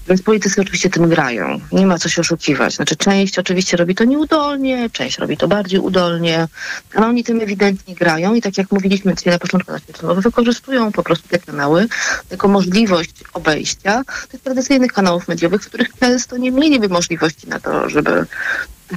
[0.08, 1.60] Więc politycy oczywiście tym grają.
[1.72, 2.74] Nie ma co się oszukiwać.
[2.74, 6.48] Znaczy część oczywiście robi to nieudolnie, część robi to bardziej udolnie,
[6.94, 10.92] ale oni tym ewidentnie grają i tak jak mówiliśmy dzisiaj na początku naszej rozmowy, wykorzystują
[10.92, 11.88] po prostu te kanały
[12.30, 17.88] jako możliwość obejścia tych tradycyjnych kanałów mediowych, w których często nie mieliby możliwości na to,
[17.88, 18.26] żeby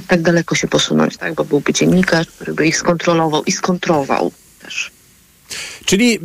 [0.08, 1.34] tak daleko się posunąć, tak?
[1.34, 4.90] Bo byłby dziennikarz, który by ich skontrolował i skontrował też.
[5.84, 6.18] Czyli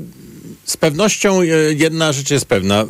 [0.66, 2.86] z pewnością e, jedna rzecz jest pewna.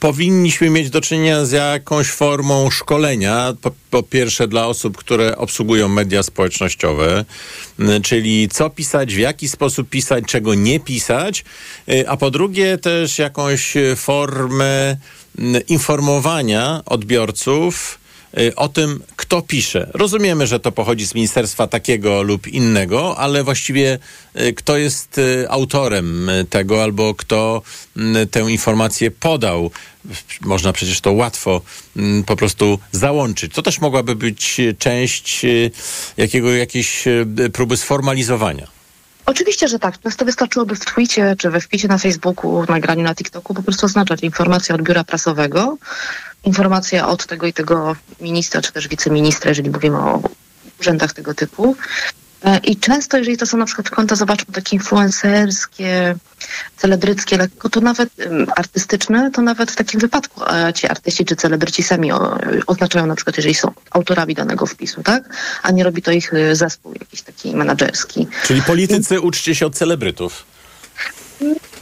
[0.00, 5.88] Powinniśmy mieć do czynienia z jakąś formą szkolenia, po, po pierwsze dla osób, które obsługują
[5.88, 7.24] media społecznościowe,
[8.02, 11.44] czyli co pisać, w jaki sposób pisać, czego nie pisać,
[11.88, 14.96] y, a po drugie też jakąś formę
[15.68, 17.98] informowania odbiorców
[18.56, 19.90] o tym, kto pisze.
[19.94, 23.98] Rozumiemy, że to pochodzi z ministerstwa takiego lub innego, ale właściwie
[24.40, 27.62] y, kto jest y, autorem y, tego albo kto
[28.30, 29.70] tę informację podał.
[30.40, 31.60] Można przecież to łatwo
[32.26, 33.54] po prostu załączyć.
[33.54, 35.70] To też mogłaby być y, część y,
[36.16, 38.77] jakiego, jakiejś y, próby sformalizowania.
[39.28, 40.00] Oczywiście, że tak.
[40.00, 44.22] Często wystarczyłoby w tweetie czy we wpisie na Facebooku, nagraniu na TikToku po prostu oznaczać
[44.22, 45.78] informację od biura prasowego,
[46.44, 50.22] informacja od tego i tego ministra czy też wiceministra, jeżeli mówimy o
[50.80, 51.76] urzędach tego typu.
[52.44, 56.14] E, I często, jeżeli to są na przykład konta, zobaczmy, takie influencerskie,
[56.76, 58.08] celebryckie, lekko, to nawet
[58.56, 62.10] artystyczne, to nawet w takim wypadku e, ci artyści czy celebryci sami
[62.66, 65.22] oznaczają na przykład, jeżeli są autorami danego wpisu, tak?
[65.62, 68.26] A nie robi to ich e, zespół jakiś taki menadżerski.
[68.44, 70.44] Czyli politycy uczcie się od celebrytów.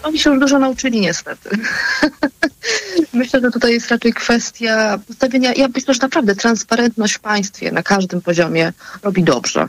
[0.03, 1.51] Oni się już dużo nauczyli niestety.
[3.13, 7.83] myślę, że tutaj jest raczej kwestia postawienia, ja myślę, że naprawdę transparentność w państwie na
[7.83, 9.69] każdym poziomie robi dobrze.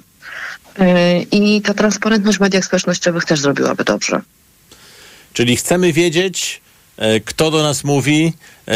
[0.78, 4.22] Yy, I ta transparentność w mediach społecznościowych też zrobiłaby dobrze.
[5.34, 6.62] Czyli chcemy wiedzieć,
[6.98, 8.34] e, kto do nas mówi,
[8.68, 8.74] e,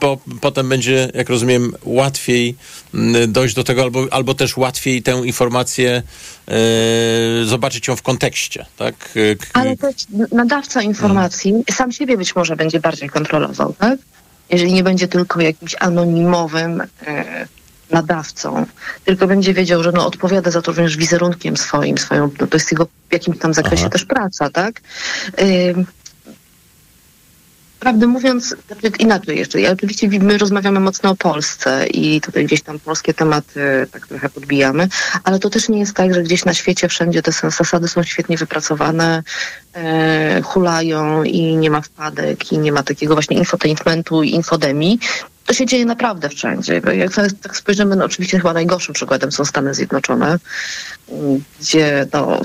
[0.00, 2.56] bo potem będzie, jak rozumiem, łatwiej
[3.28, 6.02] dojść do tego, albo, albo też łatwiej tę informację
[6.48, 8.94] e, zobaczyć ją w kontekście, tak?
[9.16, 9.94] E, Ale też
[10.32, 13.98] nadawca informacji sam siebie być może będzie bardziej kontrolował, tak?
[14.50, 17.46] Jeżeli nie będzie tylko jakimś anonimowym e,
[17.90, 18.66] nadawcą,
[19.04, 22.72] tylko będzie wiedział, że no, odpowiada za to również wizerunkiem swoim, swoją, no, to jest
[22.72, 23.90] jego w jakimś tam zakresie Aha.
[23.90, 24.80] też praca, tak?
[27.80, 28.56] Prawdę mówiąc,
[28.98, 29.60] inaczej jeszcze.
[29.60, 34.28] Ja oczywiście my rozmawiamy mocno o Polsce i tutaj gdzieś tam polskie tematy tak trochę
[34.28, 34.88] podbijamy,
[35.24, 38.36] ale to też nie jest tak, że gdzieś na świecie wszędzie te zasady są świetnie
[38.36, 39.22] wypracowane,
[39.74, 44.98] e, hulają i nie ma wpadek i nie ma takiego właśnie infotainmentu i infodemii.
[45.48, 46.80] To się dzieje naprawdę wszędzie.
[46.94, 50.38] Jak tak- tak spojrzymy, no oczywiście chyba najgorszym przykładem są Stany Zjednoczone,
[51.08, 52.40] m, gdzie no,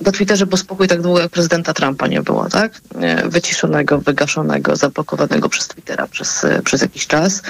[0.00, 2.80] na Twitterze był spokój tak długo, jak prezydenta Trumpa nie było, tak?
[3.24, 7.42] Wyciszonego, wygaszonego, zablokowanego przez Twittera przez, e, przez jakiś czas.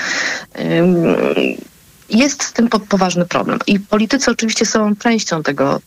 [2.10, 3.58] Jest z tym po, poważny problem.
[3.66, 5.80] I politycy oczywiście są częścią tego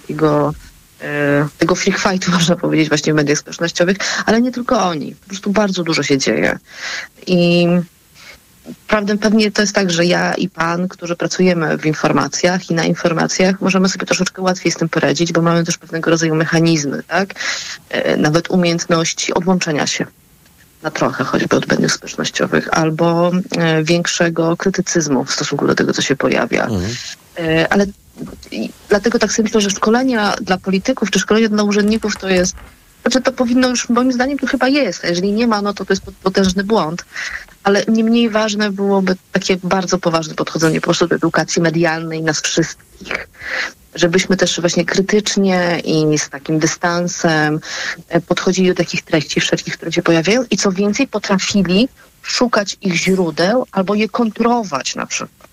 [0.00, 0.54] takiego
[1.00, 5.14] e, tego freak fightu, można powiedzieć, właśnie w mediach społecznościowych, ale nie tylko oni.
[5.14, 6.58] Po prostu bardzo dużo się dzieje.
[7.26, 7.66] I
[8.88, 12.84] Prawdę pewnie to jest tak, że ja i pan, którzy pracujemy w informacjach i na
[12.84, 17.34] informacjach, możemy sobie troszeczkę łatwiej z tym poradzić, bo mamy też pewnego rodzaju mechanizmy, tak?
[17.88, 20.06] E, nawet umiejętności odłączenia się
[20.82, 26.02] na trochę choćby od mediów społecznościowych, albo e, większego krytycyzmu w stosunku do tego, co
[26.02, 26.64] się pojawia.
[26.64, 26.94] Mhm.
[27.38, 27.86] E, ale
[28.88, 32.54] dlatego tak sobie myślę, że szkolenia dla polityków czy szkolenia dla urzędników to jest
[33.02, 35.04] znaczy to powinno już, moim zdaniem, to chyba jest.
[35.04, 37.04] A jeżeli nie ma, no to to jest potężny błąd.
[37.64, 42.40] Ale nie mniej ważne byłoby takie bardzo poważne podchodzenie po prostu do edukacji medialnej nas
[42.40, 43.28] wszystkich.
[43.94, 47.60] Żebyśmy też właśnie krytycznie i z takim dystansem
[48.08, 51.88] e, podchodzili do takich treści wszelkich, które się pojawiają i co więcej potrafili
[52.22, 55.50] szukać ich źródeł albo je kontrolować na przykład.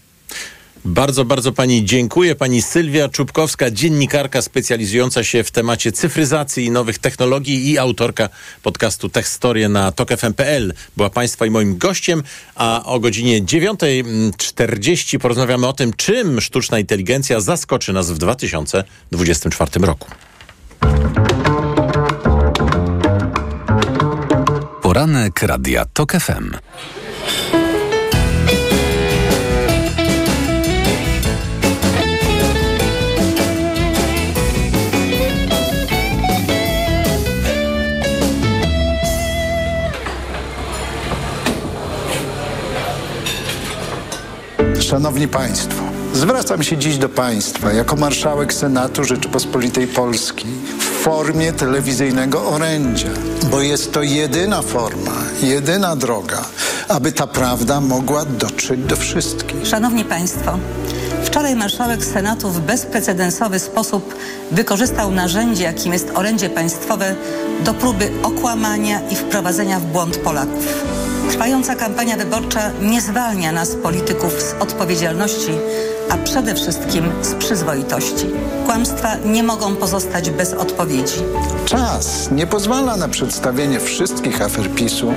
[0.86, 2.36] Bardzo, bardzo pani dziękuję.
[2.36, 8.30] Pani Sylwia Czubkowska, dziennikarka specjalizująca się w temacie cyfryzacji i nowych technologii i autorka
[8.64, 12.24] podcastu Techstorie na tokefm.pl była państwa i moim gościem,
[12.56, 20.08] a o godzinie 9.40 porozmawiamy o tym, czym sztuczna inteligencja zaskoczy nas w 2024 roku.
[24.82, 26.52] Poranek Radia TOK FM.
[44.88, 45.84] Szanowni Państwo,
[46.14, 53.10] zwracam się dziś do Państwa jako marszałek Senatu Rzeczypospolitej Polskiej w formie telewizyjnego orędzia,
[53.52, 55.12] bo jest to jedyna forma,
[55.42, 56.46] jedyna droga,
[56.88, 59.68] aby ta prawda mogła dotrzeć do wszystkich.
[59.68, 60.60] Szanowni Państwo,
[61.24, 64.16] Wczoraj marszałek Senatu w bezprecedensowy sposób
[64.52, 67.16] wykorzystał narzędzie, jakim jest orędzie państwowe,
[67.64, 70.87] do próby okłamania i wprowadzenia w błąd Polaków.
[71.30, 75.52] Trwająca kampania wyborcza nie zwalnia nas, polityków, z odpowiedzialności,
[76.10, 78.26] a przede wszystkim z przyzwoitości.
[78.66, 81.16] Kłamstwa nie mogą pozostać bez odpowiedzi.
[81.66, 85.14] Czas nie pozwala na przedstawienie wszystkich afer PiSu,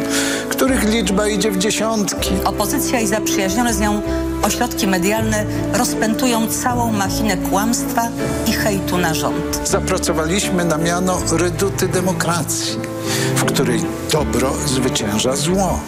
[0.49, 2.31] których liczba idzie w dziesiątki.
[2.45, 4.03] Opozycja i zaprzyjaźnione z nią
[4.43, 8.09] ośrodki medialne rozpętują całą machinę kłamstwa
[8.47, 9.61] i hejtu na rząd.
[9.65, 12.79] Zapracowaliśmy na miano reduty demokracji,
[13.37, 13.81] w której
[14.13, 15.81] dobro zwycięża zło,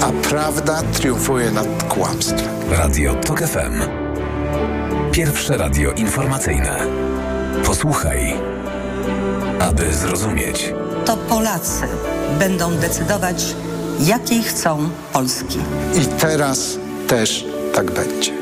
[0.00, 2.48] a prawda triumfuje nad kłamstwem.
[2.70, 3.82] Radio TOK FM.
[5.12, 6.76] Pierwsze radio informacyjne.
[7.66, 8.34] Posłuchaj,
[9.60, 10.74] aby zrozumieć.
[11.04, 11.86] To Polacy
[12.38, 13.54] będą decydować,
[14.00, 15.58] jakiej chcą Polski.
[15.94, 16.78] I teraz
[17.08, 18.41] też tak będzie.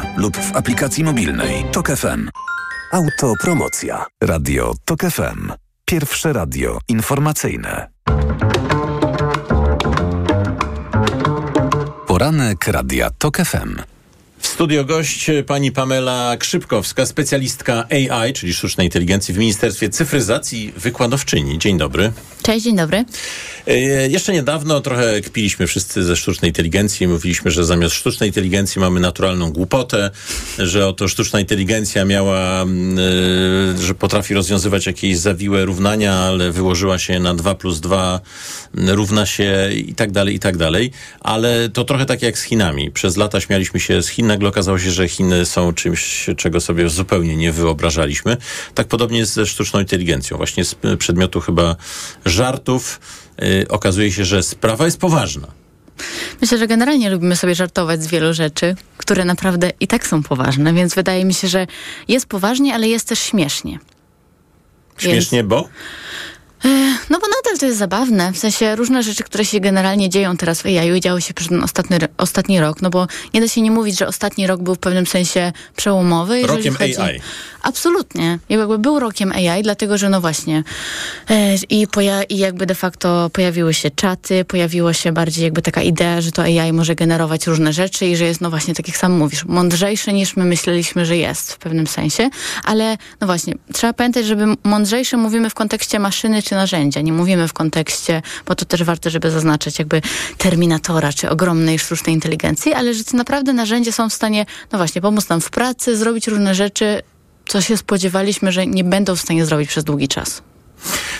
[0.17, 2.29] lub w aplikacji mobilnej Tok FM.
[2.91, 4.05] Autopromocja.
[4.23, 5.51] Radio Tok FM.
[5.85, 7.87] Pierwsze radio informacyjne.
[12.07, 13.75] Poranek Radia Tok FM.
[14.41, 21.59] W studio gość pani Pamela Krzypkowska, specjalistka AI, czyli sztucznej inteligencji w Ministerstwie Cyfryzacji, wykładowczyni.
[21.59, 22.11] Dzień dobry.
[22.43, 23.05] Cześć, dzień dobry.
[23.67, 23.79] E,
[24.09, 27.07] jeszcze niedawno trochę kpiliśmy wszyscy ze sztucznej inteligencji.
[27.07, 30.11] Mówiliśmy, że zamiast sztucznej inteligencji mamy naturalną głupotę,
[30.57, 37.19] że oto sztuczna inteligencja miała, y, że potrafi rozwiązywać jakieś zawiłe równania, ale wyłożyła się
[37.19, 38.19] na 2 plus 2
[38.73, 40.91] równa się i tak dalej, i tak dalej.
[41.19, 42.91] Ale to trochę tak jak z Chinami.
[42.91, 46.89] Przez lata śmialiśmy się z Chin, nagle okazało się, że Chiny są czymś, czego sobie
[46.89, 48.37] zupełnie nie wyobrażaliśmy.
[48.75, 50.37] Tak podobnie jest ze sztuczną inteligencją.
[50.37, 51.75] Właśnie z przedmiotu chyba
[52.25, 52.99] żartów
[53.37, 55.47] yy, okazuje się, że sprawa jest poważna.
[56.41, 60.73] Myślę, że generalnie lubimy sobie żartować z wielu rzeczy, które naprawdę i tak są poważne,
[60.73, 61.67] więc wydaje mi się, że
[62.07, 63.79] jest poważnie, ale jest też śmiesznie.
[64.97, 65.49] Śmiesznie, więc...
[65.49, 65.69] bo?
[67.09, 70.61] No bo nadal to jest zabawne, w sensie różne rzeczy, które się generalnie dzieją teraz
[70.61, 73.71] w AI działy się przez ten ostatni, ostatni rok, no bo nie da się nie
[73.71, 76.47] mówić, że ostatni rok był w pewnym sensie przełomowy.
[76.47, 76.97] Rokiem chodzi...
[76.97, 77.21] AI.
[77.63, 78.39] Absolutnie.
[78.49, 80.63] Jakby był rokiem AI, dlatego, że no właśnie
[81.69, 86.21] i, poja- i jakby de facto pojawiły się czaty, pojawiło się bardziej jakby taka idea,
[86.21, 89.11] że to AI może generować różne rzeczy i że jest no właśnie, tak jak sam
[89.11, 92.29] mówisz, mądrzejsze niż my myśleliśmy, że jest w pewnym sensie,
[92.63, 97.01] ale no właśnie, trzeba pamiętać, żeby mądrzejsze mówimy w kontekście maszyny, kontekście narzędzia.
[97.01, 100.01] Nie mówimy w kontekście, bo to też warto, żeby zaznaczyć jakby
[100.37, 105.29] terminatora, czy ogromnej sztucznej inteligencji, ale że naprawdę narzędzia są w stanie, no właśnie, pomóc
[105.29, 107.01] nam w pracy, zrobić różne rzeczy,
[107.47, 110.41] co się spodziewaliśmy, że nie będą w stanie zrobić przez długi czas.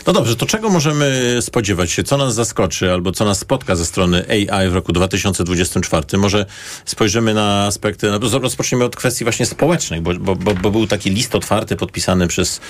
[0.08, 2.04] No dobrze, to czego możemy spodziewać się?
[2.04, 6.18] Co nas zaskoczy albo co nas spotka ze strony AI w roku 2024?
[6.18, 6.46] Może
[6.86, 11.36] spojrzymy na aspekty, no, rozpoczniemy od kwestii właśnie społecznych, bo, bo, bo, był taki list
[11.36, 12.62] otwarty podpisany przez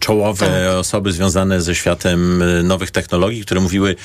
[0.00, 0.78] czołowe tak.
[0.78, 3.96] osoby związane ze światem nowych technologii, które mówiły,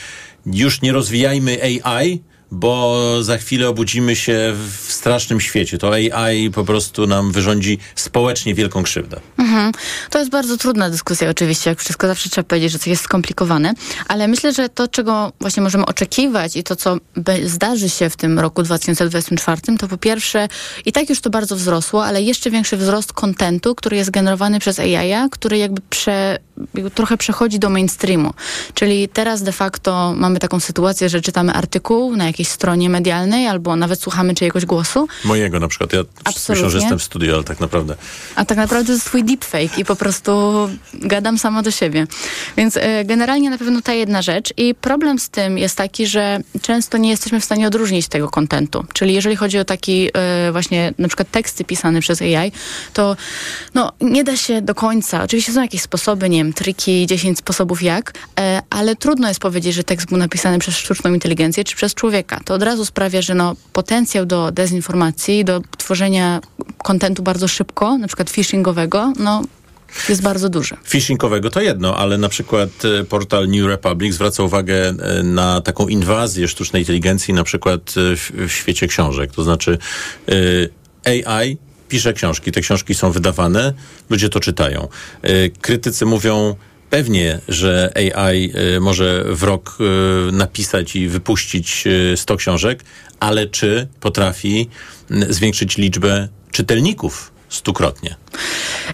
[0.45, 2.21] już nie rozwijajmy AI,
[2.51, 5.77] bo za chwilę obudzimy się w strasznym świecie.
[5.77, 9.19] To AI po prostu nam wyrządzi społecznie wielką krzywdę.
[9.37, 9.71] Mhm.
[10.09, 13.73] To jest bardzo trudna dyskusja oczywiście, jak wszystko zawsze trzeba powiedzieć, że coś jest skomplikowane,
[14.07, 16.97] ale myślę, że to, czego właśnie możemy oczekiwać i to, co
[17.45, 20.47] zdarzy się w tym roku 2024, to po pierwsze,
[20.85, 24.79] i tak już to bardzo wzrosło, ale jeszcze większy wzrost kontentu, który jest generowany przez
[24.79, 26.37] AI, który jakby prze,
[26.95, 28.33] trochę przechodzi do mainstreamu.
[28.73, 33.75] Czyli teraz de facto mamy taką sytuację, że czytamy artykuł na jakiejś stronie medialnej albo
[33.75, 35.07] nawet słuchamy czyjegoś głosu.
[35.25, 35.93] Mojego na przykład.
[35.93, 36.65] Ja Absolutnie.
[36.65, 37.95] myślę, że jestem w studiu, ale tak naprawdę.
[38.35, 40.31] A tak naprawdę to jest twój deepfake i po prostu
[40.93, 42.07] gadam sama do siebie.
[42.57, 46.39] Więc y, generalnie na pewno ta jedna rzecz i problem z tym jest taki, że
[46.61, 48.85] często nie jesteśmy w stanie odróżnić tego kontentu.
[48.93, 50.09] Czyli jeżeli chodzi o taki
[50.47, 52.51] y, właśnie na przykład teksty pisane przez AI,
[52.93, 53.15] to
[53.73, 55.23] no, nie da się do końca.
[55.23, 59.75] Oczywiście są jakieś sposoby, nie wiem, triki, 10 sposobów jak, y, ale trudno jest powiedzieć,
[59.75, 62.28] że tekst był napisany przez sztuczną inteligencję czy przez człowieka.
[62.45, 66.41] To od razu sprawia, że no, potencjał do dezinformacji, do tworzenia
[66.77, 69.43] kontentu bardzo szybko, na przykład phishingowego, no
[70.09, 70.77] jest bardzo duży.
[70.87, 72.69] Phishingowego to jedno, ale na przykład
[72.99, 78.15] e, portal New Republic zwraca uwagę e, na taką inwazję sztucznej inteligencji, na przykład e,
[78.15, 79.31] w, w świecie książek.
[79.31, 79.77] To znaczy
[81.05, 81.57] AI
[81.89, 83.73] pisze książki, te książki są wydawane,
[84.09, 84.87] ludzie to czytają.
[85.61, 86.55] Krytycy mówią,
[86.89, 89.77] Pewnie, że AI może w rok
[90.31, 92.83] napisać i wypuścić 100 książek,
[93.19, 94.69] ale czy potrafi
[95.09, 98.15] zwiększyć liczbę czytelników stukrotnie?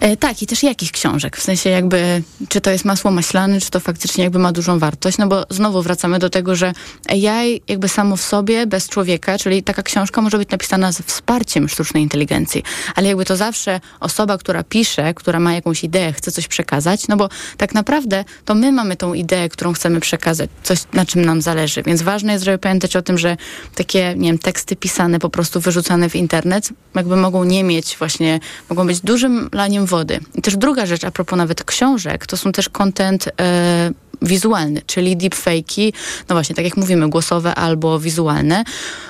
[0.00, 1.36] E, tak, i też jakich książek?
[1.36, 5.18] W sensie jakby, czy to jest masło maślane, czy to faktycznie jakby ma dużą wartość?
[5.18, 6.72] No bo znowu wracamy do tego, że
[7.08, 11.68] AI jakby samo w sobie, bez człowieka, czyli taka książka może być napisana z wsparciem
[11.68, 12.62] sztucznej inteligencji,
[12.94, 17.16] ale jakby to zawsze osoba, która pisze, która ma jakąś ideę, chce coś przekazać, no
[17.16, 21.42] bo tak naprawdę to my mamy tą ideę, którą chcemy przekazać, coś na czym nam
[21.42, 23.36] zależy, więc ważne jest, żeby pamiętać o tym, że
[23.74, 28.40] takie, nie wiem, teksty pisane, po prostu wyrzucane w internet, jakby mogą nie mieć właśnie,
[28.70, 30.20] mogą być dużym laniem wody.
[30.34, 33.90] I też druga rzecz, a propos nawet książek, to są też content e,
[34.22, 35.92] wizualny, czyli deepfake'i,
[36.28, 38.64] no właśnie, tak jak mówimy, głosowe albo wizualne.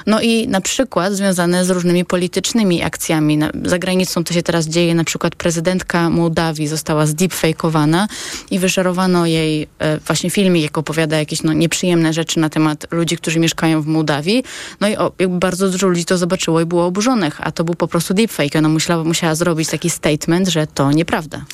[0.07, 3.39] No i na przykład związane z różnymi politycznymi akcjami.
[3.65, 8.07] Za granicą to się teraz dzieje, na przykład prezydentka Mołdawii została zdeepfake'owana
[8.51, 13.17] i wyszerowano jej e, właśnie filmik, jak opowiada jakieś no, nieprzyjemne rzeczy na temat ludzi,
[13.17, 14.45] którzy mieszkają w Mołdawii.
[14.81, 17.89] No i o, bardzo dużo ludzi to zobaczyło i było oburzonych, a to był po
[17.89, 18.57] prostu deepfake.
[18.59, 21.45] Ona musiała, musiała zrobić taki statement, że to nieprawda.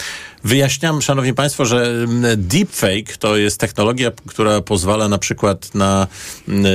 [0.44, 6.06] Wyjaśniam, szanowni państwo, że mm, deepfake to jest technologia, która pozwala na przykład na
[6.48, 6.66] mm,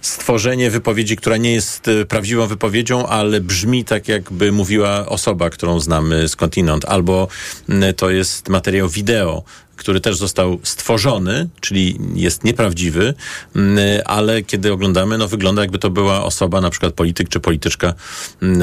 [0.00, 5.80] stworzenie wypowiedzi, która nie jest y, prawdziwą wypowiedzią, ale brzmi tak, jakby mówiła osoba, którą
[5.80, 6.84] znamy skądinąd.
[6.84, 7.28] Albo
[7.68, 9.44] mm, to jest materiał wideo,
[9.80, 13.14] który też został stworzony, czyli jest nieprawdziwy,
[14.04, 17.94] ale kiedy oglądamy, no wygląda jakby to była osoba, na przykład polityk czy polityczka,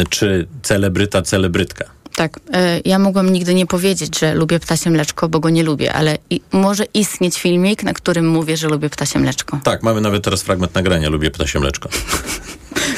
[0.10, 1.97] czy celebryta, celebrytka.
[2.18, 5.93] Tak, e, ja mogłam nigdy nie powiedzieć, że lubię ptasie mleczko, bo go nie lubię,
[5.93, 9.59] ale i, może istnieć filmik, na którym mówię, że lubię ptasie mleczko.
[9.63, 11.89] Tak, mamy nawet teraz fragment nagrania Lubię ptasie mleczko.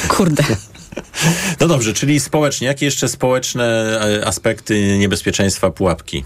[0.07, 0.43] Kurde.
[1.59, 2.67] No dobrze, czyli społecznie.
[2.67, 3.65] Jakie jeszcze społeczne
[4.19, 6.23] e, aspekty niebezpieczeństwa pułapki?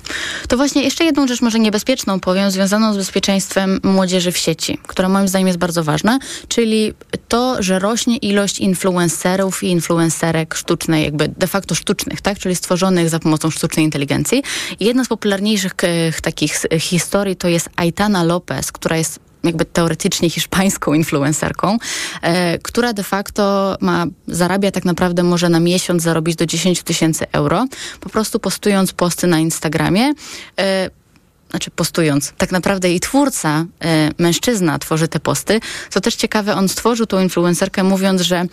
[0.47, 5.09] To właśnie jeszcze jedną rzecz może niebezpieczną powiem, związaną z bezpieczeństwem młodzieży w sieci, która
[5.09, 6.93] moim zdaniem jest bardzo ważna, czyli
[7.27, 12.39] to, że rośnie ilość influencerów i influencerek sztucznej, jakby de facto sztucznych, tak?
[12.39, 14.43] Czyli stworzonych za pomocą sztucznej inteligencji.
[14.79, 20.93] Jedna z popularniejszych e, takich historii to jest Aitana Lopez, która jest jakby teoretycznie hiszpańską
[20.93, 21.77] influencerką,
[22.21, 27.25] e, która de facto ma, zarabia tak naprawdę może na miesiąc zarobić do 10 tysięcy
[27.31, 27.65] euro,
[27.99, 30.13] po prostu postując posty na Instagramie.
[30.59, 30.89] E,
[31.53, 35.59] znaczy postując, tak naprawdę jej twórca, e, mężczyzna, tworzy te posty.
[35.89, 38.45] Co też ciekawe, on stworzył tą influencerkę mówiąc, że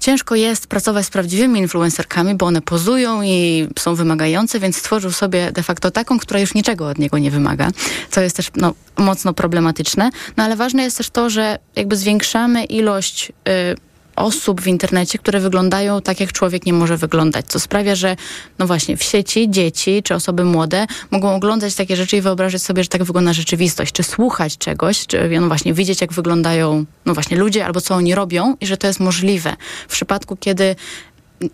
[0.00, 5.52] ciężko jest pracować z prawdziwymi influencerkami, bo one pozują i są wymagające, więc stworzył sobie
[5.52, 7.70] de facto taką, która już niczego od niego nie wymaga,
[8.10, 10.10] co jest też no, mocno problematyczne.
[10.36, 15.40] No ale ważne jest też to, że jakby zwiększamy ilość y, osób w internecie, które
[15.40, 18.16] wyglądają tak, jak człowiek nie może wyglądać, co sprawia, że
[18.58, 22.82] no właśnie w sieci dzieci czy osoby młode mogą oglądać takie rzeczy i wyobrażać sobie,
[22.82, 27.36] że tak wygląda rzeczywistość, czy słuchać czegoś, czy no właśnie widzieć, jak wyglądają no właśnie
[27.36, 29.56] ludzie albo co oni robią i że to jest możliwe.
[29.88, 30.76] W przypadku, kiedy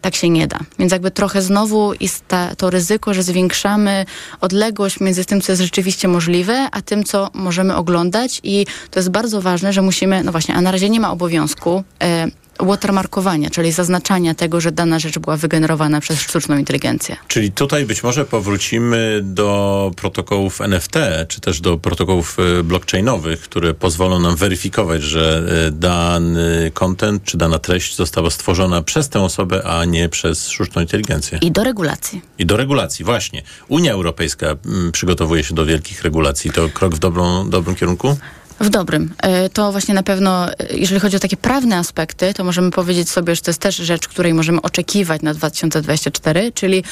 [0.01, 0.59] tak się nie da.
[0.79, 4.05] Więc jakby trochę znowu jest ta, to ryzyko, że zwiększamy
[4.41, 9.11] odległość między tym, co jest rzeczywiście możliwe, a tym, co możemy oglądać i to jest
[9.11, 12.27] bardzo ważne, że musimy, no właśnie, a na razie nie ma obowiązku e,
[12.61, 17.17] watermarkowania, czyli zaznaczania tego, że dana rzecz była wygenerowana przez sztuczną inteligencję.
[17.29, 20.95] Czyli tutaj być może powrócimy do protokołów NFT,
[21.29, 27.37] czy też do protokołów e, blockchainowych, które pozwolą nam weryfikować, że e, dany content czy
[27.37, 31.39] dana treść została stworzona przez tę osobę, a nie przez sztuczną inteligencję.
[31.43, 32.23] I do regulacji.
[32.39, 33.43] I do regulacji, właśnie.
[33.69, 36.51] Unia Europejska mm, przygotowuje się do wielkich regulacji.
[36.51, 38.17] To krok w dobrą, dobrym kierunku?
[38.61, 39.15] W dobrym.
[39.23, 43.11] E, to właśnie na pewno, e, jeżeli chodzi o takie prawne aspekty, to możemy powiedzieć
[43.11, 46.85] sobie, że to jest też rzecz, której możemy oczekiwać na 2024, czyli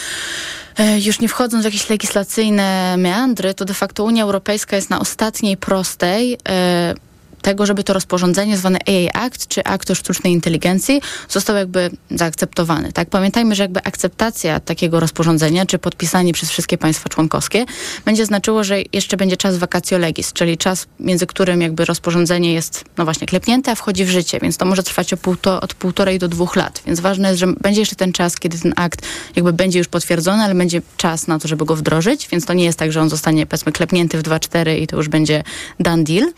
[0.78, 5.00] e, już nie wchodząc w jakieś legislacyjne meandry, to de facto Unia Europejska jest na
[5.00, 6.38] ostatniej prostej
[7.44, 12.92] tego, żeby to rozporządzenie zwane AI Act, czy Akt o sztucznej inteligencji został jakby zaakceptowany.
[12.92, 13.10] Tak?
[13.10, 17.64] Pamiętajmy, że jakby akceptacja takiego rozporządzenia, czy podpisanie przez wszystkie państwa członkowskie
[18.04, 22.84] będzie znaczyło, że jeszcze będzie czas vacatio legis, czyli czas, między którym jakby rozporządzenie jest,
[22.96, 25.12] no właśnie, klepnięte, a wchodzi w życie, więc to może trwać
[25.60, 26.82] od półtorej do dwóch lat.
[26.86, 29.00] Więc ważne jest, że będzie jeszcze ten czas, kiedy ten akt
[29.36, 32.64] jakby będzie już potwierdzony, ale będzie czas na to, żeby go wdrożyć, więc to nie
[32.64, 35.42] jest tak, że on zostanie, powiedzmy, klepnięty w 2-4 i to już będzie
[35.80, 36.32] done deal.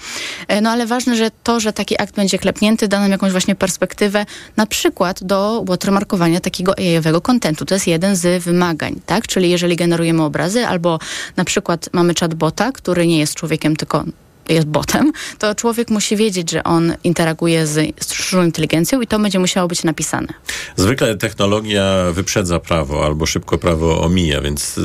[0.48, 3.54] E, no ale ważne, że to, że taki akt będzie klepnięty, da nam jakąś właśnie
[3.54, 4.26] perspektywę,
[4.56, 7.64] na przykład do watermarkowania takiego AI-owego kontentu.
[7.64, 9.26] To jest jeden z wymagań, tak?
[9.26, 10.98] Czyli jeżeli generujemy obrazy, albo
[11.36, 14.04] na przykład mamy chatbota, który nie jest człowiekiem, tylko
[14.48, 19.38] jest botem, to człowiek musi wiedzieć, że on interaguje z sztuczną inteligencją i to będzie
[19.38, 20.28] musiało być napisane.
[20.76, 24.80] Zwykle technologia wyprzedza prawo albo szybko prawo omija, więc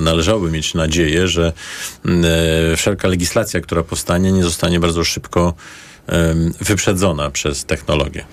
[0.00, 1.52] należałoby mieć nadzieję, że
[2.04, 2.24] mm,
[2.72, 5.54] e, wszelka legislacja, która powstanie, nie zostanie bardzo szybko
[6.60, 8.24] wyprzedzona przez technologię?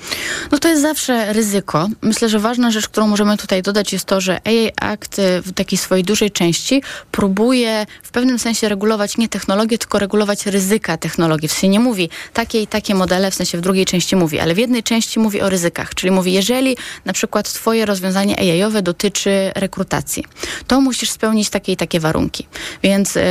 [0.52, 1.90] No to jest zawsze ryzyko.
[2.02, 5.78] Myślę, że ważna rzecz, którą możemy tutaj dodać jest to, że AI Act w takiej
[5.78, 11.48] swojej dużej części próbuje w pewnym sensie regulować nie technologię, tylko regulować ryzyka technologii.
[11.48, 14.54] W sensie nie mówi takie i takie modele, w sensie w drugiej części mówi, ale
[14.54, 19.52] w jednej części mówi o ryzykach, czyli mówi, jeżeli na przykład twoje rozwiązanie AI-owe dotyczy
[19.56, 20.26] rekrutacji,
[20.68, 22.48] to musisz spełnić takie i takie warunki.
[22.84, 23.22] Więc yy,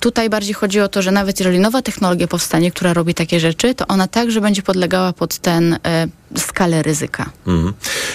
[0.00, 3.74] tutaj bardziej chodzi o to, że nawet jeżeli nowa technologia powstanie, która robi takie rzeczy,
[3.74, 6.08] to ona także będzie podlegała pod ten e,
[6.38, 7.30] skalę ryzyka.
[7.46, 7.72] Mm.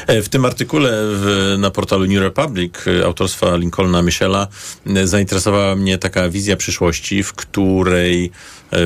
[0.07, 4.47] W tym artykule w, na portalu New Republic e, autorstwa Lincolna Michela
[4.87, 8.31] e, zainteresowała mnie taka wizja przyszłości, w której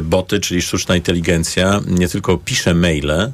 [0.03, 3.31] boty, czyli sztuczna inteligencja, nie tylko pisze maile,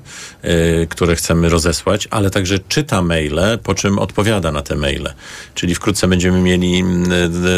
[0.89, 5.13] które chcemy rozesłać, ale także czyta maile, po czym odpowiada na te maile.
[5.53, 6.83] Czyli wkrótce będziemy mieli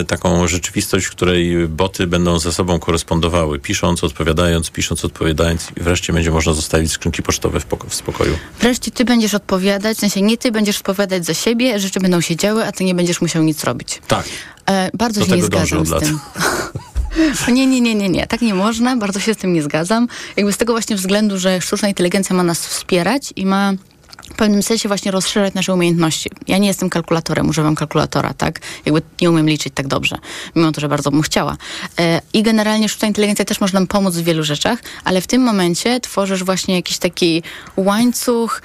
[0.07, 6.13] taką rzeczywistość, w której boty będą ze sobą korespondowały, pisząc, odpowiadając, pisząc, odpowiadając i wreszcie
[6.13, 8.30] będzie można zostawić skrzynki pocztowe w, poko- w spokoju.
[8.59, 12.35] Wreszcie ty będziesz odpowiadać, w sensie nie ty będziesz odpowiadać za siebie, rzeczy będą się
[12.35, 14.01] działy, a ty nie będziesz musiał nic robić.
[14.07, 14.25] Tak.
[14.69, 16.19] E, bardzo Do się nie zgadzam z tym.
[17.47, 18.27] Nie, nie, nie, nie, nie.
[18.27, 18.95] Tak nie można.
[18.95, 20.07] Bardzo się z tym nie zgadzam.
[20.37, 23.73] Jakby z tego właśnie względu, że sztuczna inteligencja ma nas wspierać i ma
[24.31, 26.29] w pewnym sensie właśnie rozszerzać nasze umiejętności.
[26.47, 28.59] Ja nie jestem kalkulatorem, używam kalkulatora, tak?
[28.85, 30.17] Jakby nie umiem liczyć tak dobrze,
[30.55, 31.57] mimo to, że bardzo bym chciała.
[31.99, 35.41] E, I generalnie sztuczna inteligencja też może nam pomóc w wielu rzeczach, ale w tym
[35.41, 37.43] momencie tworzysz właśnie jakiś taki
[37.77, 38.61] łańcuch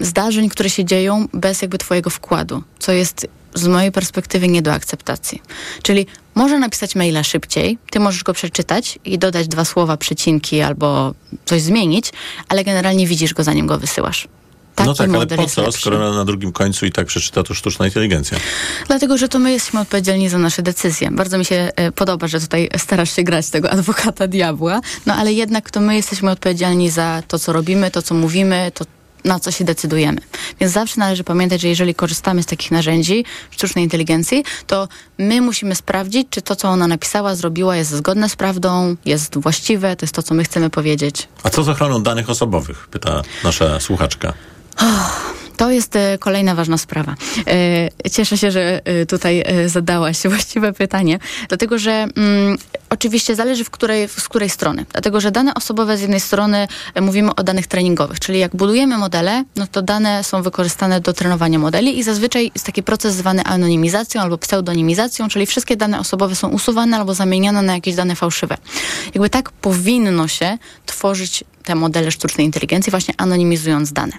[0.00, 4.72] zdarzeń, które się dzieją bez jakby twojego wkładu, co jest z mojej perspektywy nie do
[4.72, 5.42] akceptacji.
[5.82, 11.14] Czyli może napisać maila szybciej, ty możesz go przeczytać i dodać dwa słowa, przecinki albo
[11.44, 12.12] coś zmienić,
[12.48, 14.28] ale generalnie widzisz go zanim go wysyłasz.
[14.74, 17.86] Taki no tak, ale po co, skoro na drugim końcu i tak przeczyta to sztuczna
[17.86, 18.38] inteligencja?
[18.86, 21.10] Dlatego, że to my jesteśmy odpowiedzialni za nasze decyzje.
[21.10, 25.32] Bardzo mi się e, podoba, że tutaj starasz się grać tego adwokata diabła, no ale
[25.32, 28.84] jednak to my jesteśmy odpowiedzialni za to, co robimy, to, co mówimy, to
[29.24, 30.20] na co się decydujemy.
[30.60, 35.74] Więc zawsze należy pamiętać, że jeżeli korzystamy z takich narzędzi sztucznej inteligencji, to my musimy
[35.74, 40.14] sprawdzić, czy to, co ona napisała, zrobiła, jest zgodne z prawdą, jest właściwe, to jest
[40.14, 41.28] to, co my chcemy powiedzieć.
[41.42, 42.88] A co z ochroną danych osobowych?
[42.88, 44.32] Pyta nasza słuchaczka.
[44.76, 45.32] Oh.
[45.56, 47.14] To jest e, kolejna ważna sprawa.
[47.46, 51.18] E, cieszę się, że e, tutaj zadałaś właściwe pytanie,
[51.48, 52.58] dlatego że mm,
[52.92, 54.86] oczywiście zależy w której, z której strony.
[54.92, 56.68] Dlatego, że dane osobowe z jednej strony
[57.00, 61.58] mówimy o danych treningowych, czyli jak budujemy modele, no to dane są wykorzystane do trenowania
[61.58, 66.48] modeli i zazwyczaj jest taki proces zwany anonimizacją albo pseudonimizacją, czyli wszystkie dane osobowe są
[66.48, 68.56] usuwane albo zamienione na jakieś dane fałszywe.
[69.14, 74.12] Jakby tak powinno się tworzyć te modele sztucznej inteligencji, właśnie anonimizując dane.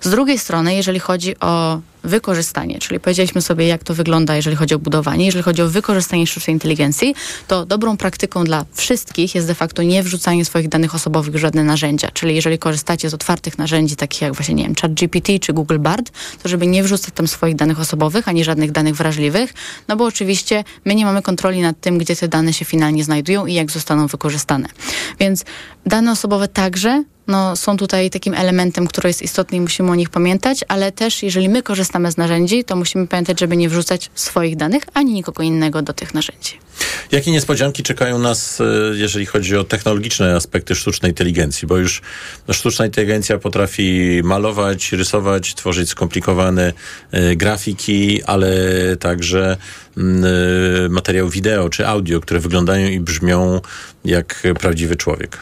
[0.00, 4.74] Z drugiej strony, jeżeli chodzi o wykorzystanie, czyli powiedzieliśmy sobie, jak to wygląda, jeżeli chodzi
[4.74, 7.14] o budowanie, jeżeli chodzi o wykorzystanie sztucznej inteligencji,
[7.48, 11.64] to dobrą praktyką dla wszystkich jest de facto nie wrzucanie swoich danych osobowych w żadne
[11.64, 12.08] narzędzia.
[12.14, 16.10] Czyli jeżeli korzystacie z otwartych narzędzi, takich jak właśnie, nie wiem, ChatGPT czy Google Bard,
[16.42, 19.54] to żeby nie wrzucać tam swoich danych osobowych, ani żadnych danych wrażliwych,
[19.88, 23.46] no bo oczywiście my nie mamy kontroli nad tym, gdzie te dane się finalnie znajdują
[23.46, 24.68] i jak zostaną wykorzystane.
[25.18, 25.44] Więc
[25.86, 30.10] dane osobowe także no, są tutaj takim elementem, który jest istotny i musimy o nich
[30.10, 34.56] pamiętać, ale też jeżeli my korzystamy z narzędzi, to musimy pamiętać, żeby nie wrzucać swoich
[34.56, 36.58] danych ani nikogo innego do tych narzędzi.
[37.12, 38.64] Jakie niespodzianki czekają nas, e,
[38.94, 41.68] jeżeli chodzi o technologiczne aspekty sztucznej inteligencji?
[41.68, 42.02] Bo już
[42.52, 46.72] sztuczna inteligencja potrafi malować, rysować, tworzyć skomplikowane
[47.14, 48.52] y, grafiki, ale
[49.00, 49.56] także
[49.96, 50.00] y,
[50.90, 53.60] materiał wideo czy audio, które wyglądają i brzmią
[54.04, 55.38] jak prawdziwy człowiek.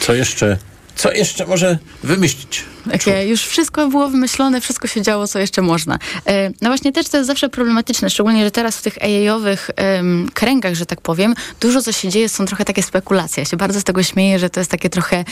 [0.00, 0.58] Co jeszcze
[0.96, 2.64] co jeszcze może wymyślić?
[2.92, 5.98] Takie już wszystko było wymyślone, wszystko się działo, co jeszcze można.
[6.26, 10.28] E, no właśnie też to jest zawsze problematyczne, szczególnie, że teraz w tych AI-owych um,
[10.34, 13.40] kręgach, że tak powiem, dużo co się dzieje, są trochę takie spekulacje.
[13.40, 15.24] Ja się bardzo z tego śmieję, że to jest takie trochę e,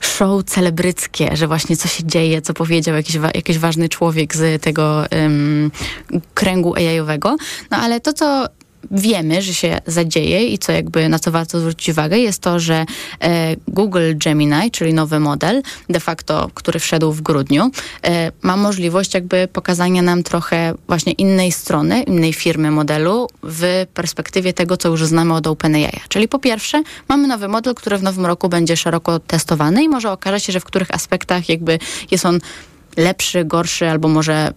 [0.00, 4.62] show celebryckie, że właśnie co się dzieje, co powiedział jakiś, wa jakiś ważny człowiek z
[4.62, 5.70] tego um,
[6.34, 7.36] kręgu AI-owego.
[7.70, 8.46] No ale to, co
[8.90, 12.84] wiemy, że się zadzieje i co jakby na co warto zwrócić uwagę, jest to, że
[13.20, 17.70] e, Google Gemini, czyli nowy model, de facto, który wszedł w grudniu,
[18.04, 24.52] e, ma możliwość jakby pokazania nam trochę właśnie innej strony, innej firmy modelu w perspektywie
[24.52, 26.00] tego, co już znamy od OpenAI.
[26.08, 30.12] Czyli po pierwsze, mamy nowy model, który w nowym roku będzie szeroko testowany i może
[30.12, 31.78] okaże się, że w których aspektach jakby
[32.10, 32.40] jest on
[32.96, 34.52] lepszy, gorszy albo może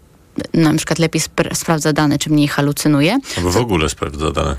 [0.54, 3.20] na przykład lepiej spra sprawdza dane, czy mniej halucynuje.
[3.38, 4.56] Albo w ogóle sprawdza dane.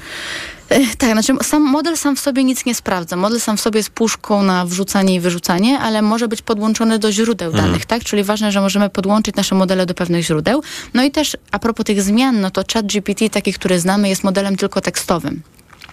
[0.71, 3.17] E, tak, znaczy sam model sam w sobie nic nie sprawdza.
[3.17, 7.13] Model sam w sobie jest puszką na wrzucanie i wyrzucanie, ale może być podłączony do
[7.13, 7.67] źródeł mhm.
[7.67, 8.05] danych, tak?
[8.05, 10.63] Czyli ważne, że możemy podłączyć nasze modele do pewnych źródeł.
[10.95, 14.57] No i też a propos tych zmian, no to ChatGPT, taki, który znamy, jest modelem
[14.57, 15.43] tylko tekstowym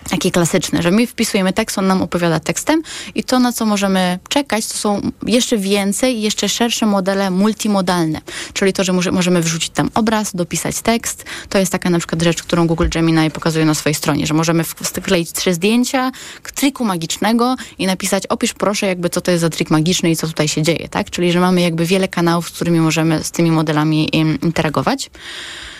[0.09, 2.81] taki klasyczny, że my wpisujemy tekst, on nam opowiada tekstem
[3.15, 8.21] i to, na co możemy czekać, to są jeszcze więcej, jeszcze szersze modele multimodalne,
[8.53, 11.25] czyli to, że możemy wrzucić tam obraz, dopisać tekst.
[11.49, 14.63] To jest taka na przykład rzecz, którą Google Gemini pokazuje na swojej stronie, że możemy
[14.63, 16.11] wkleić trzy zdjęcia
[16.57, 20.27] triku magicznego i napisać opisz proszę jakby co to jest za trik magiczny i co
[20.27, 21.09] tutaj się dzieje, tak?
[21.09, 25.09] Czyli, że mamy jakby wiele kanałów, z którymi możemy z tymi modelami interagować.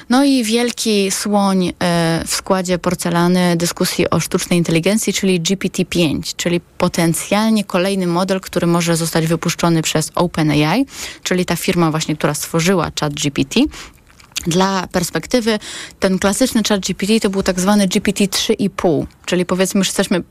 [0.10, 6.62] No i wielki słoń e, w składzie porcelany dyskusji o sztucznej inteligencji, czyli GPT-5, czyli
[6.78, 10.86] potencjalnie kolejny model, który może zostać wypuszczony przez OpenAI,
[11.24, 13.56] czyli ta firma właśnie, która stworzyła ChatGPT.
[14.46, 15.60] Dla perspektywy,
[16.00, 20.24] ten klasyczny chat GPT to był tak zwany GPT 3,5, czyli powiedzmy, że jesteśmy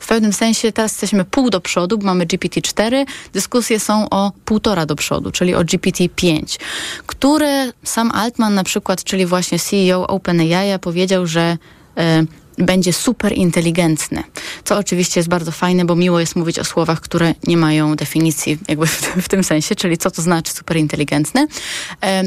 [0.00, 4.32] w pewnym sensie, teraz jesteśmy pół do przodu, bo mamy GPT 4, dyskusje są o
[4.44, 6.58] półtora do przodu, czyli o GPT 5,
[7.06, 11.58] które sam Altman na przykład, czyli właśnie CEO OpenAI powiedział, że
[11.98, 14.22] y, będzie super inteligentny.
[14.64, 18.58] Co oczywiście jest bardzo fajne, bo miło jest mówić o słowach, które nie mają definicji
[18.68, 21.46] jakby w, w tym sensie, czyli co to znaczy super inteligentny.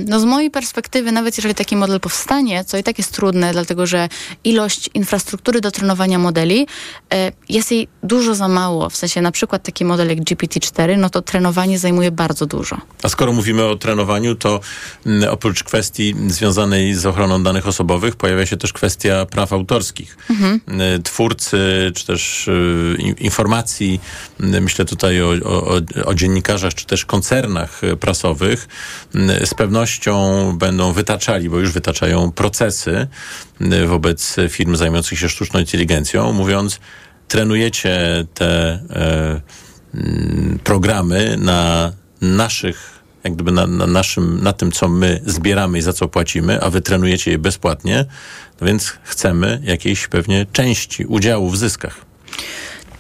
[0.08, 3.86] No z mojej perspektywy, nawet jeżeli taki model powstanie, co i tak jest trudne, dlatego
[3.86, 4.10] że
[4.44, 6.68] ilość infrastruktury do trenowania modeli
[7.14, 8.90] e, jest jej dużo za mało.
[8.90, 12.78] W sensie na przykład taki model jak GPT-4, no to trenowanie zajmuje bardzo dużo.
[13.04, 14.60] A skoro mówimy o trenowaniu, to
[15.06, 20.60] mm, oprócz kwestii związanej z ochroną danych osobowych, pojawia się też kwestia praw autorskich mhm.
[21.04, 24.02] twórcy, czy też y, informacji,
[24.40, 28.68] y, myślę tutaj o, o, o dziennikarzach, czy też koncernach prasowych,
[29.46, 33.08] z pewnością będą wytaczali, bo już wytaczają procesy
[33.88, 36.80] wobec firm zajmujących się sztuczną inteligencją, mówiąc,
[37.28, 39.42] trenujecie te e,
[40.64, 42.93] programy na naszych
[43.24, 46.70] jak gdyby na, na, naszym, na tym, co my zbieramy i za co płacimy, a
[46.70, 48.06] wy trenujecie je bezpłatnie,
[48.62, 52.06] no więc chcemy jakiejś pewnie części udziału w zyskach.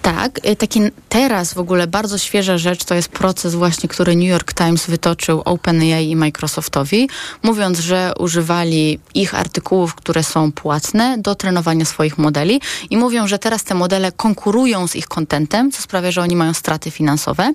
[0.04, 4.28] Tak, y, taki teraz w ogóle bardzo świeża rzecz to jest proces właśnie, który New
[4.28, 7.10] York Times wytoczył OpenAI i Microsoftowi,
[7.43, 13.39] mówiąc, że używali ich artykułów, które są płatne do trenowania swoich modeli i mówią, że
[13.39, 17.54] teraz te modele konkurują z ich kontentem, co sprawia, że oni mają straty finansowe.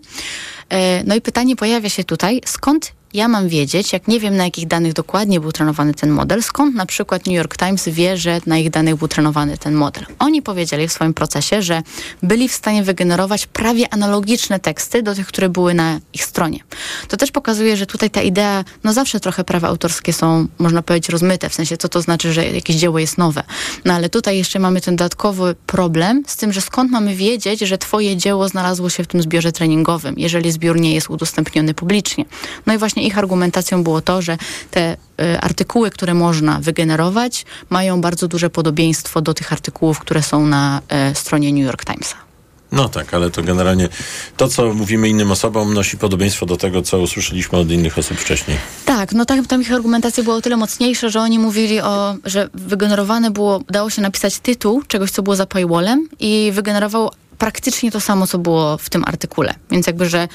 [0.69, 4.45] E, no i pytanie pojawia się tutaj, skąd ja mam wiedzieć, jak nie wiem na
[4.45, 8.41] jakich danych dokładnie był trenowany ten model, skąd na przykład New York Times wie, że
[8.47, 10.07] na ich danych był trenowany ten model.
[10.19, 11.83] Oni powiedzieli w swoim procesie, że
[12.23, 16.61] byli w stanie wygenerować prawie analogiczne teksty do tych, które były na ich stronie.
[17.09, 21.09] To też pokazuje, że tutaj ta idea, no zawsze trochę prawa autorskie są, można powiedzieć,
[21.09, 23.43] rozmyte, w sensie co to znaczy, że jakieś dzieło jest nowe.
[23.85, 27.79] No ale tutaj jeszcze mamy ten dodatkowy problem z tym, że skąd mamy wiedzieć, że
[27.79, 32.25] twoje dzieło znalazło się w tym zbiorze treningowym, jeżeli zbiór nie jest udostępniony publicznie.
[32.67, 34.39] No i właśnie ich argumentacją było to, że
[34.71, 40.47] te y, artykuły, które można wygenerować, mają bardzo duże podobieństwo do tych artykułów, które są
[40.47, 40.81] na
[41.11, 42.29] y, stronie New York Timesa.
[42.73, 43.89] No tak, ale to generalnie
[44.37, 48.59] to, co mówimy innym osobom, nosi podobieństwo do tego, co usłyszeliśmy od innych osób wcześniej.
[48.85, 52.49] Tak, no tak, tam ich argumentacja była o tyle mocniejsza, że oni mówili o, że
[52.55, 58.01] wygenerowane było, dało się napisać tytuł czegoś, co było za paywallem i wygenerował praktycznie to
[58.01, 59.55] samo, co było w tym artykule.
[59.71, 60.29] Więc jakby, że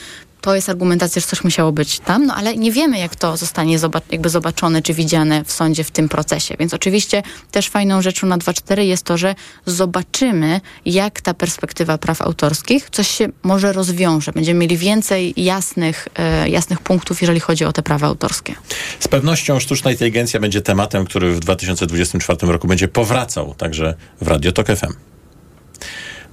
[0.43, 3.79] to jest argumentacja, że coś musiało być tam, no ale nie wiemy, jak to zostanie
[3.79, 6.55] zobac jakby zobaczone czy widziane w sądzie w tym procesie.
[6.59, 9.35] Więc oczywiście też fajną rzeczą na 2.4 jest to, że
[9.65, 14.31] zobaczymy, jak ta perspektywa praw autorskich coś się może rozwiąże.
[14.31, 18.55] Będziemy mieli więcej jasnych, e, jasnych punktów, jeżeli chodzi o te prawa autorskie.
[18.99, 24.51] Z pewnością sztuczna inteligencja będzie tematem, który w 2024 roku będzie powracał także w Radio
[24.51, 24.93] Tok FM.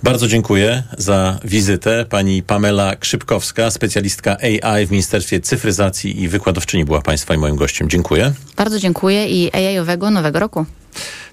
[0.02, 2.06] Bardzo dziękuję za wizytę.
[2.08, 7.90] Pani Pamela Krzypkowska, specjalistka AI w Ministerstwie Cyfryzacji i Wykładowczyni była Państwa i moim gościem.
[7.90, 8.32] Dziękuję.
[8.56, 10.66] Bardzo dziękuję i AI-owego nowego roku.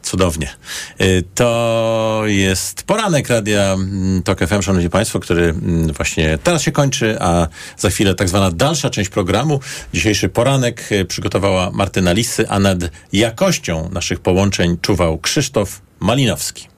[0.01, 0.49] Cudownie.
[1.01, 6.71] Y, to jest poranek Radia mm, TOK FM, szanowni państwo, który mm, właśnie teraz się
[6.71, 7.47] kończy, a
[7.77, 9.59] za chwilę tak zwana dalsza część programu.
[9.93, 12.77] Dzisiejszy poranek y, przygotowała Martyna Lisy, a nad
[13.13, 16.76] jakością naszych połączeń czuwał Krzysztof Malinowski.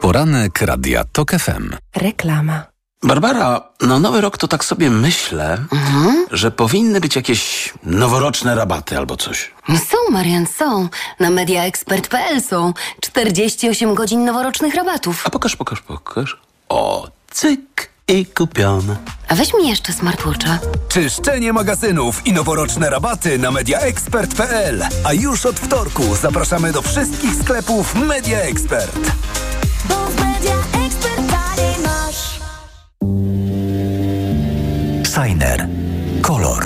[0.00, 1.70] Poranek Radia TOK FM.
[1.96, 2.62] Reklama.
[3.02, 6.26] Barbara, no nowy rok to tak sobie myślę, Mhm.
[6.30, 9.50] że powinny być jakieś noworoczne rabaty albo coś.
[9.68, 10.88] Są, Marian, są.
[11.20, 15.22] Na mediaexpert.pl są 48 godzin noworocznych rabatów.
[15.26, 16.40] A pokaż, pokaż, pokaż.
[16.68, 18.96] O, cyk i kupione.
[19.28, 20.58] A weź mi jeszcze smartwatcha.
[20.88, 24.82] Czyszczenie magazynów i noworoczne rabaty na mediaexpert.pl.
[25.04, 29.12] A już od wtorku zapraszamy do wszystkich sklepów Media Expert.
[29.88, 30.54] Bo w Media
[30.86, 32.40] Expert taniej masz.
[35.14, 35.68] Signer.
[36.22, 36.64] Kolor.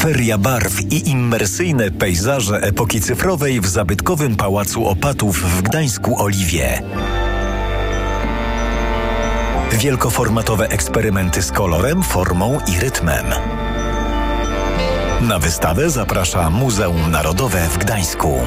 [0.00, 6.82] Feria barw i immersyjne pejzaże epoki cyfrowej w zabytkowym Pałacu Opatów w Gdańsku Oliwie.
[9.74, 13.26] Wielkoformatowe eksperymenty z kolorem, formą i rytmem.
[15.20, 18.38] Na wystawę zaprasza Muzeum Narodowe w Gdańsku.